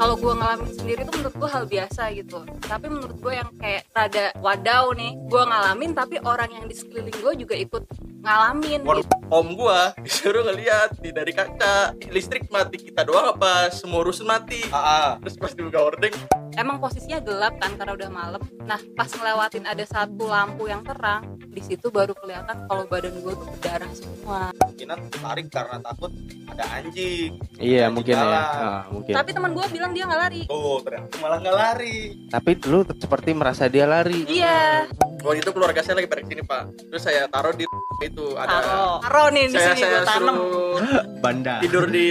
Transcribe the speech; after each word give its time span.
kalau 0.00 0.16
gue 0.16 0.32
ngalamin 0.32 0.72
sendiri 0.74 1.00
tuh 1.06 1.14
menurut 1.22 1.36
gue 1.38 1.50
hal 1.52 1.64
biasa 1.70 2.02
gitu 2.16 2.38
tapi 2.66 2.86
menurut 2.90 3.16
gue 3.20 3.32
yang 3.36 3.50
kayak 3.60 3.82
rada 3.94 4.34
wadaw 4.42 4.90
nih 4.96 5.14
gue 5.28 5.42
ngalamin 5.46 5.90
tapi 5.94 6.16
orang 6.26 6.50
yang 6.50 6.64
di 6.66 6.74
sekeliling 6.74 7.14
gue 7.14 7.34
juga 7.46 7.54
ikut 7.54 7.84
ngalamin 8.20 8.80
Waduh, 8.84 9.04
gitu. 9.04 9.14
om 9.32 9.48
gua 9.56 9.96
disuruh 9.96 10.44
ngeliat 10.44 10.92
di 11.00 11.08
dari 11.08 11.32
kaca 11.32 11.96
listrik 12.12 12.52
mati 12.52 12.76
kita 12.76 13.00
doang 13.06 13.32
apa 13.32 13.72
semua 13.72 14.04
rusun 14.04 14.28
mati 14.28 14.60
Ah, 14.68 14.76
ah. 14.76 15.10
terus 15.24 15.40
pas 15.40 15.52
dibuka 15.56 15.80
hordeng 15.80 16.12
emang 16.52 16.78
posisinya 16.78 17.18
gelap 17.18 17.54
kan 17.56 17.74
karena 17.74 17.92
udah 17.92 18.10
malam 18.10 18.42
nah 18.60 18.78
pas 18.92 19.06
ngelewatin 19.08 19.64
ada 19.64 19.84
satu 19.84 20.24
lampu 20.24 20.66
yang 20.66 20.82
terang 20.82 21.22
di 21.44 21.58
situ 21.60 21.88
baru 21.88 22.14
kelihatan 22.14 22.64
kalau 22.64 22.86
badan 22.86 23.14
gue 23.16 23.32
tuh 23.32 23.46
berdarah 23.52 23.90
semua 23.92 24.40
Kemungkinan 24.54 24.98
tarik 25.12 25.46
karena 25.50 25.76
takut 25.80 26.08
ada 26.46 26.64
anjing. 26.72 27.36
Iya 27.58 27.86
Anjing 27.86 27.92
mungkin 27.92 28.14
ya. 28.14 28.22
jalan. 28.22 28.40
Ah, 28.40 28.82
mungkin. 28.88 29.12
tapi 29.12 29.30
teman 29.30 29.50
gue 29.52 29.66
bilang 29.68 29.90
dia 29.90 30.04
nggak 30.04 30.20
lari 30.20 30.42
Oh, 30.46 30.78
ternyata 30.80 31.14
malah 31.18 31.38
nggak 31.38 31.56
lari. 31.56 31.98
Tapi 32.26 32.50
lu 32.64 32.78
seperti 32.88 33.30
merasa 33.32 33.66
dia 33.66 33.84
lari. 33.84 34.24
iya 34.24 34.86
waktu 35.20 35.42
itu 35.42 35.50
keluarga 35.50 35.82
saya 35.82 35.98
lagi 35.98 36.08
pada 36.08 36.22
sini 36.22 36.40
pak 36.40 36.62
terus 36.86 37.02
saya 37.02 37.26
taruh 37.26 37.52
di 37.52 37.66
itu 38.08 38.24
ada 38.34 38.56
taro 38.56 38.84
taro 39.04 39.24
nih 39.28 39.44
di 39.46 39.54
saya 39.54 39.68
sini 39.70 39.82
saya 39.82 39.90
gue 39.92 40.06
tanam 40.06 40.34
suruh 40.34 41.02
Banda. 41.24 41.54
tidur 41.60 41.84
di 41.86 42.04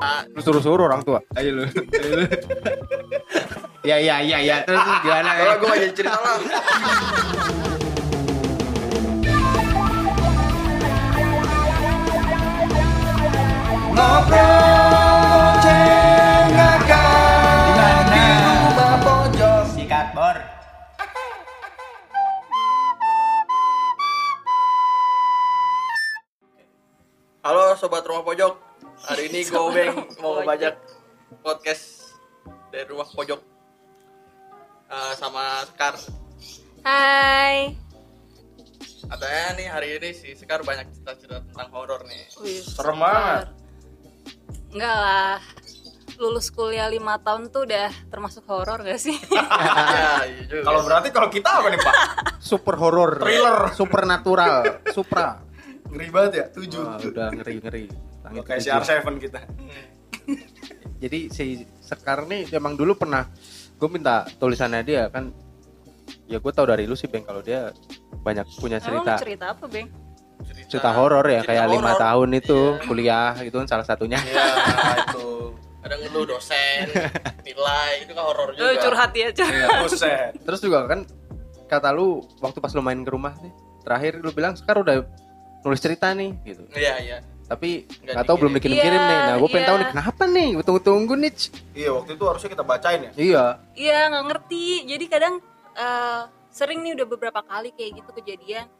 Lu 0.32 0.40
suruh-suruh 0.40 0.84
orang 0.86 1.04
tua. 1.04 1.20
Ayo 1.36 1.50
lu. 1.52 1.64
Ya 3.80 3.96
ya 3.96 4.20
ya 4.20 4.36
ya. 4.44 4.60
Terus 4.68 4.84
gimana? 5.00 5.40
Ya? 5.40 5.56
kalau 5.56 5.56
gue 5.64 5.72
aja 5.72 5.88
cerita 5.96 6.20
lah. 6.20 6.36
Sikat 19.72 20.08
bor. 20.12 20.36
halo 27.40 27.72
sobat 27.80 28.04
rumah 28.04 28.28
pojok. 28.28 28.60
Hari 29.08 29.32
ini 29.32 29.40
gue 29.48 29.64
Beng 29.72 29.96
mau 30.20 30.36
ngebajak 30.36 30.76
podcast 31.40 32.12
dari 32.68 32.84
rumah 32.92 33.08
pojok 33.08 33.49
Eh, 34.90 35.12
sama 35.14 35.62
Sekar 35.70 35.94
hai 36.82 37.76
katanya 39.04 39.46
nih 39.54 39.66
hari 39.68 39.88
ini 39.96 40.10
si 40.10 40.34
Sekar 40.34 40.60
banyak 40.60 40.90
cerita-cerita 40.90 41.44
tentang 41.44 41.68
horor 41.70 42.02
nih 42.04 42.26
Wih, 42.40 42.58
Serem 42.58 42.98
banget. 42.98 43.46
enggak 44.70 44.96
lah 44.96 45.38
lulus 46.16 46.50
kuliah 46.50 46.86
lima 46.86 47.16
tahun 47.18 47.48
tuh 47.48 47.64
udah 47.64 47.88
termasuk 48.08 48.42
horor 48.44 48.82
gak 48.82 48.98
sih 48.98 49.14
ya, 49.36 50.26
iya 50.26 50.42
juga. 50.44 50.62
Kalau 50.66 50.80
berarti 50.82 51.08
kalau 51.10 51.28
kita 51.28 51.48
apa 51.48 51.68
nih, 51.70 51.80
Pak? 51.80 51.94
Super 52.36 52.76
horror. 52.76 53.16
Thriller. 53.16 53.72
Supernatural. 53.72 54.84
Supra. 54.90 55.40
Ngeri 55.88 56.08
banget 56.12 56.32
ya, 56.36 56.44
tujuh. 56.52 56.82
Wah, 56.84 57.00
udah 57.00 57.28
ngeri 57.32 57.54
ngeri. 57.56 57.84
Langit 58.20 58.42
Kayak 58.44 58.60
si 58.60 58.68
ketujuh. 58.68 59.00
R7 59.00 59.16
kita. 59.16 59.40
Jadi 61.00 61.18
si 61.28 61.44
Sekar 61.80 62.22
nih 62.24 62.52
emang 62.52 62.76
dulu 62.76 62.94
pernah 62.94 63.24
gue 63.74 63.88
minta 63.88 64.28
tulisannya 64.36 64.82
dia 64.82 65.08
kan. 65.08 65.32
Ya 66.26 66.36
gue 66.36 66.52
tau 66.52 66.64
dari 66.64 66.84
lu 66.84 66.92
sih 66.92 67.06
Beng 67.06 67.22
kalau 67.22 67.40
dia 67.40 67.72
banyak 68.20 68.44
punya 68.56 68.78
emang 68.78 68.86
cerita 69.02 69.12
lu 69.12 69.20
cerita. 69.20 69.44
apa 69.50 69.64
beng? 69.66 69.88
Cerita 70.66 70.90
horor 70.90 71.24
ya 71.24 71.40
Cerita 71.40 71.48
kayak 71.52 71.66
lima 71.68 71.92
tahun 71.94 72.28
itu 72.34 72.60
Iya. 72.72 72.84
kuliah 72.84 73.30
gitu 73.38 73.56
kan 73.56 73.66
salah 73.66 73.84
satunya. 73.84 74.18
Iya, 74.20 74.44
itu. 75.06 75.28
Ada 75.80 75.94
ngeluh 75.96 76.24
dosen 76.28 76.86
nilai 77.46 77.90
itu 78.00 78.12
kan 78.12 78.24
horor 78.24 78.52
juga. 78.52 78.62
lu 78.62 78.76
curhat 78.78 79.10
ya 79.12 79.28
curhat. 79.30 79.54
Iya, 79.54 79.68
buset. 79.80 80.30
terus 80.38 80.60
juga 80.60 80.84
kan 80.86 81.00
kata 81.66 81.88
lu 81.90 82.20
waktu 82.38 82.58
pas 82.58 82.70
lu 82.70 82.80
main 82.80 82.98
ke 82.98 83.08
rumah 83.08 83.32
nih 83.38 83.52
terakhir 83.80 84.12
lu 84.18 84.28
bilang 84.28 84.52
sekarang 84.54 84.82
udah 84.82 84.96
nulis 85.60 85.78
cerita 85.78 86.12
nih 86.12 86.34
gitu. 86.44 86.62
Iya 86.72 86.94
iya 87.00 87.16
tapi 87.50 87.82
Nggak 88.06 88.26
tahu 88.30 88.36
belum 88.38 88.52
dikirim. 88.54 88.78
dikirim-kirim 88.78 89.02
Iya, 89.02 89.10
nih. 89.10 89.18
Nah 89.26 89.34
gue 89.34 89.48
pengen 89.50 89.58
iya. 89.58 89.66
tahu 89.66 89.76
nih 89.76 89.88
kenapa 89.90 90.22
nih? 90.30 90.48
Gue 90.54 90.64
tunggu-tunggu 90.64 91.14
nih. 91.18 91.32
Iya, 91.74 91.90
waktu 91.98 92.10
itu 92.14 92.24
harusnya 92.30 92.50
kita 92.54 92.62
bacain 92.62 93.00
ya. 93.02 93.10
iya. 93.18 93.44
Iya 93.74 93.98
nggak 94.06 94.24
ngerti. 94.30 94.66
Jadi 94.86 95.04
kadang 95.10 95.34
eh, 95.74 96.22
sering 96.54 96.78
nih 96.86 96.92
udah 96.94 97.06
beberapa 97.10 97.40
kali 97.42 97.74
kayak 97.74 97.90
gitu 97.98 98.10
kejadian. 98.14 98.70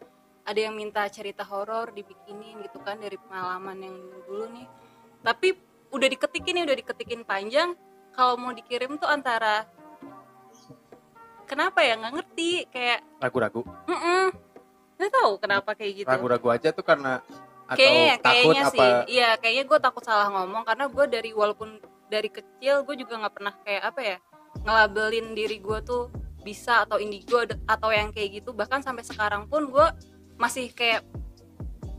Ada 0.46 0.70
yang 0.70 0.74
minta 0.78 1.02
cerita 1.10 1.42
horor 1.42 1.90
dibikinin 1.90 2.62
gitu 2.62 2.78
kan 2.86 2.94
dari 3.02 3.18
pengalaman 3.18 3.76
yang 3.82 3.96
dulu 4.30 4.46
nih. 4.54 4.66
Tapi 5.20 5.48
udah 5.90 6.06
diketikin 6.06 6.52
nih 6.54 6.64
udah 6.70 6.76
diketikin 6.78 7.20
panjang. 7.26 7.74
Kalau 8.14 8.38
mau 8.38 8.54
dikirim 8.54 8.94
tuh 9.02 9.10
antara 9.10 9.66
kenapa 11.44 11.82
ya? 11.82 11.98
Nggak 11.98 12.12
ngerti 12.22 12.50
kayak 12.70 13.02
ragu-ragu. 13.18 13.66
Mm 13.90 14.30
nggak 15.00 15.16
tahu 15.16 15.32
kenapa 15.40 15.70
kayak 15.72 16.04
gitu. 16.04 16.08
Ragu-ragu 16.12 16.48
aja 16.52 16.68
tuh 16.76 16.84
karena 16.84 17.24
atau 17.70 17.78
kayaknya 17.78 18.14
takut 18.18 18.34
kayaknya 18.34 18.62
apa? 18.66 18.74
sih. 18.74 18.90
Iya 19.14 19.30
kayaknya 19.38 19.64
gue 19.70 19.78
takut 19.78 20.02
salah 20.02 20.28
ngomong 20.34 20.62
karena 20.66 20.84
gue 20.90 21.04
dari 21.06 21.30
walaupun 21.30 21.68
dari 22.10 22.26
kecil 22.26 22.82
gue 22.82 22.96
juga 22.98 23.14
nggak 23.22 23.34
pernah 23.34 23.54
kayak 23.62 23.82
apa 23.94 24.00
ya 24.02 24.16
ngelabelin 24.66 25.38
diri 25.38 25.62
gue 25.62 25.78
tuh 25.86 26.10
bisa 26.42 26.82
atau 26.82 26.98
indigo 26.98 27.38
atau 27.68 27.90
yang 27.94 28.10
kayak 28.10 28.42
gitu. 28.42 28.50
Bahkan 28.50 28.82
sampai 28.82 29.06
sekarang 29.06 29.46
pun 29.46 29.70
gue 29.70 29.86
masih 30.34 30.74
kayak 30.74 31.06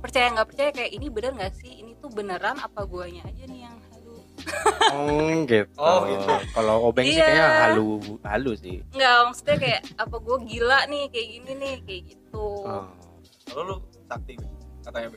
percaya 0.02 0.34
nggak 0.34 0.48
percaya 0.50 0.70
kayak 0.76 0.92
ini 0.92 1.08
bener 1.08 1.32
nggak 1.38 1.54
sih? 1.56 1.72
Ini 1.80 1.96
tuh 2.04 2.12
beneran 2.12 2.60
apa 2.60 2.84
guanya 2.84 3.24
aja 3.24 3.44
nih 3.48 3.60
yang 3.64 3.78
halu? 3.88 4.18
Oh 4.92 5.32
gitu. 5.48 5.72
Oh, 5.80 6.04
gitu. 6.04 6.28
kalau 6.52 6.76
obeng 6.92 7.08
sih 7.08 7.16
Iya. 7.16 7.24
kayaknya 7.24 7.48
halu 7.64 7.88
halu 8.28 8.52
sih. 8.60 8.84
Nggak 8.92 9.16
maksudnya 9.30 9.58
kayak 9.62 9.82
apa 9.96 10.16
gue 10.20 10.38
gila 10.52 10.80
nih 10.92 11.04
kayak 11.08 11.28
gini 11.32 11.52
nih? 11.56 11.76
Kayak 11.88 12.02
gitu. 12.12 12.46
Oh. 12.68 12.86
Kalau 13.48 13.62
lu 13.64 13.76
sakti 14.10 14.36
katanya. 14.84 15.16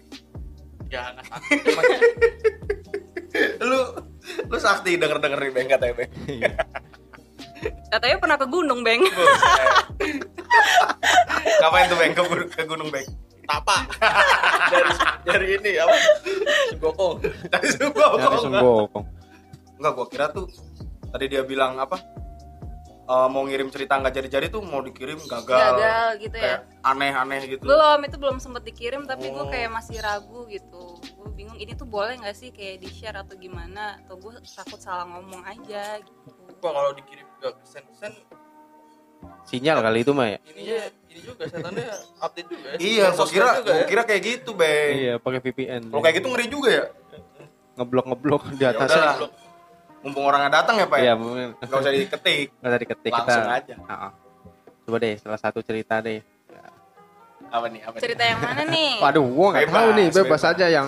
Ya 0.88 1.02
nggak 1.10 1.26
sakit 1.26 1.58
Lu 3.60 3.80
lu 4.46 4.56
sakti 4.56 4.94
denger-denger 4.94 5.36
nih, 5.36 5.50
Beng 5.50 5.66
katanya, 5.66 5.94
Beng. 5.96 6.10
katanya 7.88 8.16
pernah 8.16 8.38
ke 8.38 8.46
gunung 8.46 8.80
beng. 8.80 9.02
Ngapain 11.60 11.86
tuh, 11.86 11.96
Beng? 11.96 12.12
Ke, 12.12 12.22
ke 12.46 12.62
Gunung 12.64 12.88
Beng. 12.88 13.06
tapa 13.44 13.84
dari 14.72 14.88
dari 15.20 15.46
ini 15.52 15.76
apa 15.76 15.92
Sugokong 16.72 17.20
Dari 17.44 17.68
Sumbawa. 17.68 18.16
dari 18.16 18.36
Sunggokong 18.40 19.04
Enggak, 19.76 19.92
gua 19.92 20.06
kira 20.08 20.26
tuh 20.32 20.48
tadi 21.10 21.28
dia 21.28 21.44
bilang 21.44 21.76
apa? 21.76 22.00
Eh, 23.04 23.28
mau 23.28 23.42
ngirim 23.42 23.68
cerita 23.68 23.94
nggak 23.94 24.14
jadi-jadi 24.14 24.46
tuh 24.48 24.60
mau 24.60 24.80
dikirim 24.80 25.20
gagal. 25.20 25.58
gagal 25.74 26.08
gitu 26.18 26.36
ya 26.36 26.42
Kayak 26.56 26.60
aneh-aneh 26.82 27.40
gitu. 27.46 27.62
belum 27.62 27.98
itu 28.02 28.16
belum 28.16 28.36
sempet 28.38 28.62
dikirim 28.64 29.04
tapi 29.04 29.28
gue 29.28 29.38
Oh. 29.38 29.46
kayak 29.46 29.70
masih 29.70 29.98
ragu 29.98 30.44
gitu 30.46 30.82
gue 30.96 31.28
bingung 31.30 31.56
ini 31.56 31.72
tuh 31.72 31.84
boleh 31.84 32.16
nggak 32.16 32.32
sih 32.32 32.48
kayak 32.48 32.78
di 32.78 32.88
share 32.88 33.16
atau 33.16 33.34
gimana 33.34 34.00
atau 34.00 34.16
gue 34.16 34.32
takut 34.46 34.78
salah 34.78 35.04
ngomong 35.06 35.42
aja 35.42 35.98
gitu 35.98 36.32
gua 36.56 36.70
kalau 36.72 36.90
dikirim 36.92 37.28
ke 37.36 37.48
sen 37.62 37.84
sen 37.92 38.12
sinyal 39.42 39.80
kali 39.80 40.00
itu 40.00 40.12
mah 40.12 40.26
ya 40.26 40.38
ininya 40.46 40.78
ini 41.06 41.20
juga 41.20 41.42
setannya 41.44 41.88
update 42.18 42.48
juga 42.50 42.66
ya 42.66 42.76
Iya, 42.76 43.06
Sosmed 43.10 43.32
kira 43.34 43.48
gua 43.58 43.74
ya. 43.74 43.84
kira 43.86 44.02
kayak 44.02 44.22
gitu, 44.22 44.50
Beng. 44.52 44.92
iya 44.94 45.14
pakai 45.16 45.40
VPN 45.40 45.82
Kalau 45.86 46.02
kayak 46.02 46.16
gitu 46.18 46.28
ngeri 46.28 46.46
juga 46.46 46.68
ya. 46.70 46.84
ngeblok 47.74 48.04
ngeblok 48.06 48.42
di 48.52 48.62
Ya 48.62 48.70
atasnya 48.70 49.02
udahlah. 49.02 49.30
Mumpung 50.04 50.20
orangnya 50.22 50.52
datang 50.52 50.76
ya, 50.76 50.84
Pak. 50.84 50.98
iya 50.98 51.06
ya? 51.06 51.14
mungkin 51.16 51.56
Nggak 51.56 51.80
usah 51.80 51.92
diketik. 51.92 52.46
nggak 52.54 52.68
usah 52.68 52.80
diketik 52.80 53.10
kita 53.10 53.24
Langsung 53.24 53.48
aja. 53.50 53.74
Ah, 53.82 53.94
ah. 53.98 54.12
coba 54.84 54.96
deh 55.00 55.14
salah 55.16 55.40
satu 55.40 55.58
cerita 55.60 55.98
deh 55.98 56.20
Apa 57.46 57.66
nih? 57.66 57.80
Apa 57.80 57.94
nih? 57.94 58.02
cerita 58.02 58.22
yang 58.22 58.38
mana 58.38 58.62
nih 58.66 58.92
waduh 59.04 59.24
gua 59.24 59.48
nggak 59.50 59.70
tahu 59.70 59.88
nih 59.90 60.06
bebas, 60.08 60.20
bebas. 60.20 60.42
aja 60.46 60.66
yang 60.68 60.86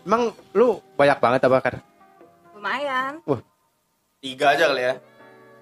emang 0.00 0.22
lu 0.52 0.68
banyak 0.94 1.18
banget 1.18 1.40
apa 1.42 1.58
kan 1.60 1.74
lumayan 2.52 3.12
Tiga 4.18 4.50
aja 4.50 4.64
kali 4.66 4.82
ya. 4.82 4.94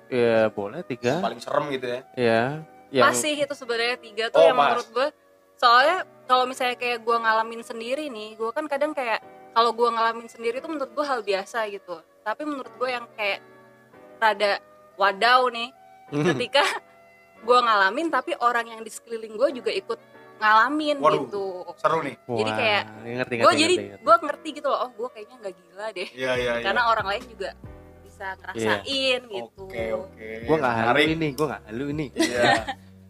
ya 0.07 0.39
boleh 0.49 0.81
tiga 0.83 1.19
Paling 1.19 1.41
serem 1.41 1.67
gitu 1.71 1.87
ya. 1.89 2.01
ya 2.15 2.43
yang 2.91 3.05
pas 3.05 3.17
sih 3.17 3.35
itu 3.35 3.53
sebenarnya 3.53 3.97
tiga 3.99 4.25
tuh 4.29 4.39
Oh, 4.39 4.47
yang 4.47 4.55
pas. 4.55 4.71
menurut 4.71 4.89
gue 4.89 5.09
soalnya 5.57 5.97
kalau 6.25 6.45
misalnya 6.45 6.77
kayak 6.77 7.01
gue 7.01 7.17
ngalamin 7.17 7.61
sendiri 7.61 8.07
nih 8.07 8.37
gue 8.37 8.51
kan 8.51 8.65
kadang 8.65 8.93
kayak 8.93 9.19
kalau 9.51 9.73
gue 9.73 9.89
ngalamin 9.89 10.25
sendiri 10.27 10.61
tuh 10.61 10.69
menurut 10.69 10.89
gue 10.89 11.03
hal 11.03 11.21
biasa 11.21 11.67
gitu 11.67 11.99
tapi 12.27 12.43
menurut 12.43 12.75
gue 12.75 12.91
yang 12.91 13.07
kayak 13.15 13.39
rada 14.19 14.59
wadaw 14.99 15.47
nih 15.47 15.71
ketika 16.11 16.67
gue 17.39 17.59
ngalamin 17.63 18.11
tapi 18.11 18.35
orang 18.43 18.67
yang 18.67 18.81
di 18.83 18.91
sekeliling 18.91 19.39
gue 19.39 19.63
juga 19.63 19.71
ikut 19.71 19.99
ngalamin 20.43 20.99
Waduh. 20.99 21.23
gitu 21.23 21.47
Seru 21.79 22.03
nih. 22.03 22.19
jadi 22.27 22.51
kayak 22.51 22.83
gue 22.99 23.15
ngerti, 23.15 23.35
jadi 23.63 23.75
gue 24.03 24.17
ngerti 24.27 24.49
gitu 24.59 24.67
loh 24.67 24.79
oh 24.83 24.91
gue 24.91 25.09
kayaknya 25.15 25.37
nggak 25.39 25.55
gila 25.55 25.87
deh 25.95 26.09
Iya, 26.11 26.33
iya, 26.35 26.53
iya. 26.59 26.65
karena 26.67 26.83
orang 26.91 27.07
lain 27.07 27.23
juga 27.31 27.51
bisa 28.03 28.27
ngerasain 28.43 29.21
gitu 29.23 29.63
Oke, 29.63 29.85
oke. 29.95 30.27
gua 30.51 30.57
nggak 30.59 30.75
halu 30.75 31.01
ini 31.07 31.29
gua 31.37 31.47
nggak 31.47 31.63
halu 31.71 31.85
ini 31.95 32.07
Iya. 32.11 32.43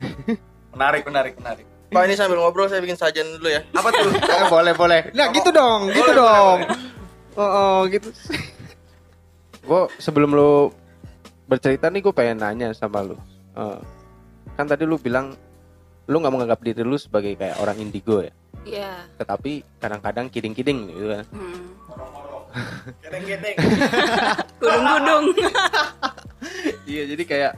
menarik, 0.76 1.02
menarik, 1.08 1.34
menarik. 1.40 1.66
Pak 1.88 2.02
ini 2.04 2.14
sambil 2.14 2.36
ngobrol 2.36 2.68
saya 2.68 2.84
bikin 2.84 2.98
sajian 2.98 3.24
dulu 3.38 3.48
ya. 3.48 3.62
Apa 3.70 3.88
tuh? 3.88 4.10
Eh, 4.12 4.44
boleh 4.52 4.74
boleh. 4.74 5.00
Nah 5.14 5.30
gitu 5.30 5.48
dong, 5.48 5.88
gitu 5.88 6.02
Boleh, 6.04 6.14
dong. 6.18 6.58
boleh, 6.66 6.84
Oh, 7.36 7.44
oh, 7.46 7.78
gitu. 7.86 8.08
gue 9.66 9.80
sebelum 9.98 10.30
lu 10.30 10.70
bercerita 11.50 11.90
nih 11.90 12.00
gue 12.06 12.14
pengen 12.14 12.38
nanya 12.40 12.70
sama 12.72 13.02
lu. 13.02 13.18
Eh, 13.58 13.78
kan 14.54 14.66
tadi 14.70 14.86
lu 14.86 14.96
bilang 14.96 15.34
lu 16.06 16.16
nggak 16.22 16.32
menganggap 16.32 16.60
diri 16.62 16.86
lu 16.86 16.94
sebagai 16.94 17.34
kayak 17.34 17.58
orang 17.58 17.82
indigo 17.82 18.22
ya. 18.22 18.32
Iya. 18.66 18.92
Tetapi 19.18 19.82
kadang-kadang 19.82 20.26
kiding-kiding 20.30 20.78
gitu 20.94 21.06
kan. 21.10 21.24
Hmm. 21.34 21.66
Gedeng-gedeng. 23.02 23.56
Gudung-gudung. 24.62 25.24
Iya 26.90 27.02
jadi 27.14 27.22
kayak 27.26 27.52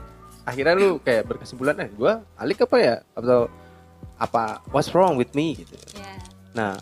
akhirnya 0.49 0.75
lu 0.81 0.89
kayak 1.05 1.29
berkesimpulan 1.29 1.77
eh 1.85 1.91
gue 1.93 2.13
alik 2.41 2.65
apa 2.65 2.77
ya 2.81 2.97
atau 3.13 3.53
apa 4.17 4.65
what's 4.73 4.91
wrong 4.97 5.21
with 5.21 5.31
me 5.37 5.55
gitu. 5.55 5.77
Iya. 5.95 6.15
Nah 6.57 6.73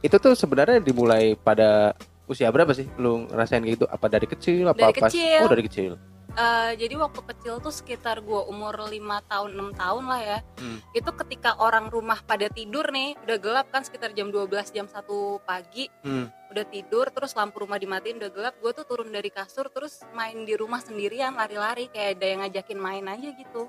itu 0.00 0.16
tuh 0.16 0.32
sebenarnya 0.32 0.80
dimulai 0.80 1.36
pada 1.36 1.92
usia 2.30 2.46
berapa 2.48 2.70
sih 2.70 2.86
lu 2.96 3.26
ngerasain 3.26 3.58
kayak 3.60 3.74
gitu? 3.74 3.86
Apa 3.90 4.06
dari 4.06 4.24
kecil? 4.24 4.70
Apa 4.70 4.88
Dari 4.88 5.00
pas? 5.02 5.10
kecil. 5.10 5.40
Oh 5.42 5.50
dari 5.50 5.64
kecil. 5.66 5.92
Eh, 6.30 6.72
jadi 6.78 6.94
waktu 6.94 7.26
kecil 7.26 7.58
tuh 7.58 7.74
sekitar 7.74 8.22
gua 8.22 8.46
umur 8.46 8.86
5 8.86 8.94
tahun 9.26 9.50
6 9.50 9.74
tahun 9.74 10.04
lah 10.06 10.20
ya 10.22 10.38
Hmm. 10.62 10.78
itu 10.94 11.10
ketika 11.10 11.58
orang 11.58 11.90
rumah 11.90 12.22
pada 12.22 12.46
tidur 12.46 12.86
nih 12.86 13.18
udah 13.26 13.36
gelap 13.36 13.66
kan 13.68 13.82
sekitar 13.82 14.14
jam 14.14 14.30
12 14.30 14.70
jam 14.70 14.86
1 14.86 15.10
pagi 15.42 15.90
Hmm. 16.06 16.30
udah 16.54 16.64
tidur 16.64 17.10
terus 17.10 17.34
lampu 17.34 17.66
rumah 17.66 17.82
dimatiin 17.82 18.22
udah 18.22 18.30
gelap 18.30 18.54
gue 18.56 18.70
tuh 18.70 18.86
turun 18.86 19.10
dari 19.10 19.26
kasur 19.26 19.66
terus 19.68 20.06
main 20.14 20.46
di 20.46 20.54
rumah 20.54 20.78
sendirian 20.78 21.34
lari-lari 21.34 21.90
kayak 21.90 22.14
ada 22.14 22.26
yang 22.28 22.40
ngajakin 22.40 22.78
main 22.78 23.04
aja 23.10 23.28
gitu 23.34 23.66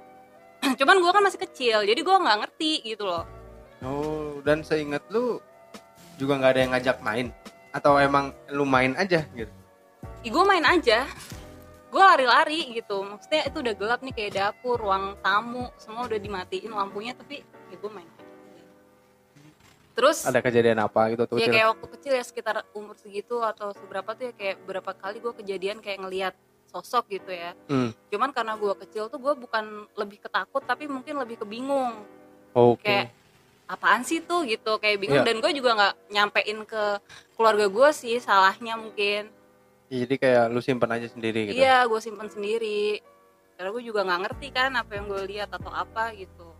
cuman 0.80 0.96
gua 1.02 1.12
kan 1.12 1.26
masih 1.26 1.42
kecil 1.42 1.82
jadi 1.82 1.98
gua 2.00 2.22
nggak 2.22 2.40
ngerti 2.46 2.72
gitu 2.86 3.10
loh 3.10 3.26
Oh 3.82 4.38
dan 4.46 4.62
seingat 4.62 5.02
lu 5.10 5.42
juga 6.16 6.38
nggak 6.38 6.52
ada 6.54 6.62
yang 6.62 6.72
ngajak 6.72 6.98
main 7.02 7.34
atau 7.72 7.96
emang 7.96 8.32
lu 8.48 8.64
main 8.64 8.94
aja 8.94 9.24
gitu? 9.32 9.52
Ih, 10.22 10.30
gue 10.30 10.44
main 10.44 10.64
aja 10.64 11.08
gue 11.92 12.00
lari-lari 12.00 12.72
gitu 12.72 13.04
maksudnya 13.04 13.44
itu 13.44 13.60
udah 13.60 13.76
gelap 13.76 14.00
nih 14.00 14.14
kayak 14.14 14.32
dapur 14.34 14.80
ruang 14.80 15.20
tamu 15.20 15.68
semua 15.76 16.08
udah 16.08 16.16
dimatiin 16.16 16.72
lampunya 16.72 17.12
tapi 17.12 17.44
ya 17.44 17.76
gue 17.76 17.92
main 17.92 18.08
aja 18.08 18.24
terus 19.92 20.24
Ada 20.24 20.40
kejadian 20.40 20.80
apa 20.80 21.12
gitu 21.12 21.28
tuh? 21.28 21.36
ya 21.36 21.52
kayak 21.52 21.68
waktu 21.76 21.88
kecil 21.92 22.14
ya 22.16 22.24
sekitar 22.24 22.64
umur 22.72 22.96
segitu 22.96 23.44
atau 23.44 23.76
seberapa 23.76 24.16
tuh 24.16 24.32
ya 24.32 24.34
kayak 24.34 24.64
berapa 24.64 24.92
kali 24.96 25.20
gue 25.20 25.34
kejadian 25.36 25.84
kayak 25.84 26.00
ngelihat 26.00 26.34
sosok 26.66 27.12
gitu 27.12 27.28
ya 27.28 27.52
Hmm. 27.68 27.92
cuman 28.08 28.32
karena 28.32 28.56
gue 28.56 28.74
kecil 28.88 29.12
tuh 29.12 29.20
gue 29.20 29.34
bukan 29.36 29.64
lebih 30.00 30.24
ketakut 30.24 30.64
tapi 30.64 30.88
mungkin 30.88 31.20
lebih 31.20 31.44
kebingung 31.44 32.08
Oke. 32.56 32.88
kayak 32.88 33.12
apaan 33.72 34.04
sih 34.04 34.20
tuh 34.20 34.44
gitu 34.44 34.76
kayak 34.78 35.00
bingung 35.00 35.24
Iya. 35.24 35.28
dan 35.28 35.40
gue 35.40 35.52
juga 35.56 35.72
nggak 35.74 35.94
nyampein 36.12 36.60
ke 36.64 36.84
keluarga 37.34 37.66
gue 37.66 37.90
sih 37.92 38.20
salahnya 38.20 38.76
mungkin 38.76 39.32
Jadi 39.88 40.16
kayak 40.18 40.46
lu 40.48 40.60
simpen 40.60 40.88
aja 40.88 41.08
sendiri 41.08 41.48
gitu. 41.48 41.56
iya 41.58 41.84
gue 41.84 42.00
simpen 42.00 42.28
sendiri 42.28 43.00
karena 43.56 43.70
gue 43.70 43.84
juga 43.84 44.04
nggak 44.04 44.20
ngerti 44.22 44.48
kan 44.50 44.72
apa 44.74 44.92
yang 44.94 45.06
gue 45.08 45.22
lihat 45.26 45.50
atau 45.50 45.72
apa 45.72 46.12
gitu 46.14 46.52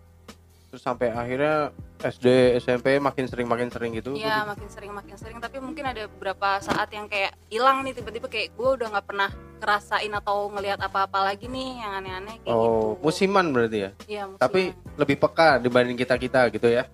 Terus 0.72 0.88
sampai 0.88 1.12
akhirnya 1.12 1.76
SD, 2.00 2.28
SMP 2.58 2.96
makin 2.96 3.28
sering 3.28 3.44
makin 3.44 3.68
sering 3.68 3.92
gitu. 3.92 4.16
Iya 4.16 4.48
makin 4.48 4.72
sering 4.72 4.96
makin 4.96 5.20
sering 5.20 5.38
tapi 5.38 5.60
mungkin 5.60 5.84
ada 5.84 6.08
beberapa 6.08 6.64
saat 6.64 6.88
yang 6.90 7.06
kayak 7.06 7.36
hilang 7.52 7.84
nih 7.84 7.92
tiba-tiba 7.92 8.32
kayak 8.32 8.56
gue 8.56 8.70
udah 8.80 8.88
nggak 8.88 9.04
pernah 9.06 9.28
ngerasain 9.62 10.10
atau 10.12 10.50
ngelihat 10.50 10.82
apa-apa 10.82 11.22
lagi 11.24 11.46
nih 11.46 11.78
yang 11.78 11.94
aneh-aneh 11.96 12.36
kayak 12.42 12.50
Oh, 12.50 12.66
gitu. 12.98 13.06
musiman 13.06 13.46
berarti 13.48 13.78
ya. 13.80 13.90
Iya 14.04 14.22
musiman. 14.26 14.42
Tapi 14.42 14.62
lebih 14.98 15.16
peka 15.16 15.62
dibanding 15.62 15.94
kita-kita 15.96 16.50
gitu 16.50 16.68
ya. 16.68 16.90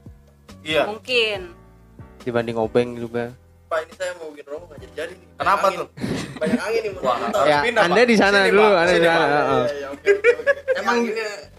Iya. 0.60 0.84
mungkin 0.86 1.56
Dibanding 2.20 2.60
obeng 2.60 3.00
juga. 3.00 3.32
Pak 3.68 3.80
ini 3.82 3.94
saya 3.96 4.12
mau 4.16 4.28
bikin 4.30 4.48
nggak 4.48 4.80
nih. 5.08 5.18
Banyak 5.18 5.38
Kenapa 5.38 5.66
angin. 5.66 5.78
tuh? 5.78 5.88
Banyak 6.38 6.60
angin 6.62 6.82
nih. 6.82 6.92
Wah, 6.98 7.18
ya, 7.46 7.58
pindah, 7.64 7.84
Anda 7.84 8.02
di 8.04 8.16
sana 8.16 8.38
Sini, 8.38 8.52
dulu, 8.52 8.64
Pak. 8.64 8.76
Anda 8.78 8.94
di 8.94 9.02
sana. 9.02 9.26
Iya, 9.28 9.60
iya. 9.72 9.90
Emang 10.78 10.98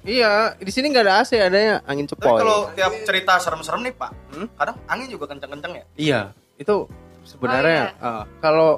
Iya, 0.09 0.33
di 0.57 0.73
sini 0.73 0.87
nggak 0.89 1.05
ada 1.05 1.15
AC, 1.21 1.37
adanya 1.37 1.85
angin 1.85 2.05
Tapi 2.05 2.17
cepoi. 2.17 2.39
kalau 2.39 2.59
tiap 2.73 2.93
cerita 3.03 3.33
serem-serem 3.37 3.81
nih 3.83 3.95
Pak, 3.95 4.11
Hmm? 4.31 4.49
kadang 4.55 4.77
angin 4.87 5.07
juga 5.07 5.25
kenceng-kenceng 5.27 5.73
ya. 5.75 5.85
Iya, 5.95 6.21
itu 6.57 6.89
sebenarnya 7.25 7.93
Oh, 7.95 8.07
eh, 8.07 8.25
kalau 8.39 8.71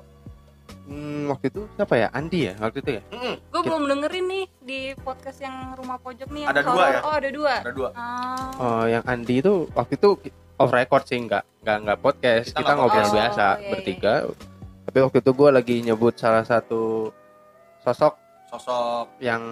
hmm, 0.90 1.22
waktu 1.28 1.46
itu 1.48 1.60
siapa 1.72 1.94
ya? 1.96 2.08
Andi 2.10 2.38
ya 2.44 2.54
waktu 2.58 2.78
itu 2.80 2.90
ya. 2.92 3.02
Mm-mm. 3.08 3.34
gue 3.46 3.60
belum 3.62 3.82
dengerin 3.86 4.24
nih 4.26 4.44
di 4.60 4.80
podcast 4.98 5.38
yang 5.38 5.72
rumah 5.72 5.96
pojok 5.96 6.28
nih 6.28 6.40
yang 6.42 6.50
Ada 6.50 6.62
dua 6.62 6.84
ya? 6.84 7.00
oh 7.00 7.14
ada 7.14 7.30
dua 7.30 7.52
Ada 7.60 7.72
dua. 7.72 7.88
Ah. 7.92 8.50
Oh, 8.56 8.84
yang 8.84 9.04
Andi 9.04 9.38
itu 9.38 9.70
waktu 9.70 9.94
itu 9.94 10.08
off 10.56 10.70
record 10.70 11.04
sih 11.04 11.18
nggak 11.18 11.44
nggak 11.60 11.76
nggak 11.80 11.98
podcast 11.98 12.46
Kita 12.46 12.56
kita, 12.56 12.66
nggak 12.66 12.76
ngobrol 12.76 12.98
podcast. 13.00 13.14
biasa 13.14 13.46
Oh, 13.46 13.54
iya, 13.56 13.68
bertiga. 13.70 14.14
Tapi 14.82 14.98
waktu 15.00 15.18
itu 15.20 15.30
gue 15.30 15.48
lagi 15.50 15.76
nyebut 15.80 16.14
salah 16.14 16.42
satu 16.42 17.08
sosok 17.80 18.14
Sosok 18.48 19.06
yang 19.18 19.42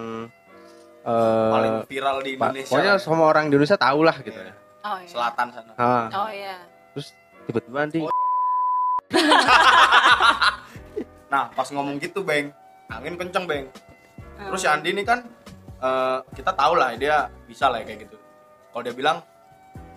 eh 1.01 1.49
paling 1.49 1.75
viral 1.85 2.19
di 2.19 2.35
Indonesia. 2.35 2.67
pokoknya 2.67 2.93
semua 2.97 3.27
orang 3.27 3.47
di 3.47 3.55
Indonesia 3.55 3.79
tahu 3.79 4.03
lah 4.03 4.19
gitu 4.19 4.35
ya. 4.35 4.51
oh 4.81 4.97
iya 4.97 5.07
Selatan 5.07 5.47
sana. 5.49 5.71
Ah, 5.73 6.05
oh 6.13 6.29
iya 6.29 6.59
tiba-tiba 7.45 7.79
Andi 7.79 7.99
Nah, 11.29 11.47
pas 11.47 11.67
ngomong 11.67 11.97
gitu, 11.97 12.21
Beng, 12.21 12.49
angin 12.87 13.15
kenceng, 13.15 13.45
Beng. 13.45 13.65
Terus 14.35 14.59
si 14.59 14.67
Oh. 14.67 14.73
Andi 14.73 14.89
ini 14.91 15.03
kan 15.03 15.21
eh, 15.79 16.19
kita 16.33 16.51
tahu 16.51 16.75
lah 16.75 16.91
dia 16.93 17.15
bisa 17.45 17.67
lah 17.67 17.79
ya 17.79 17.85
kayak 17.85 17.99
gitu. 18.03 18.17
Kalau 18.69 18.83
dia 18.83 18.91
bilang 18.91 19.17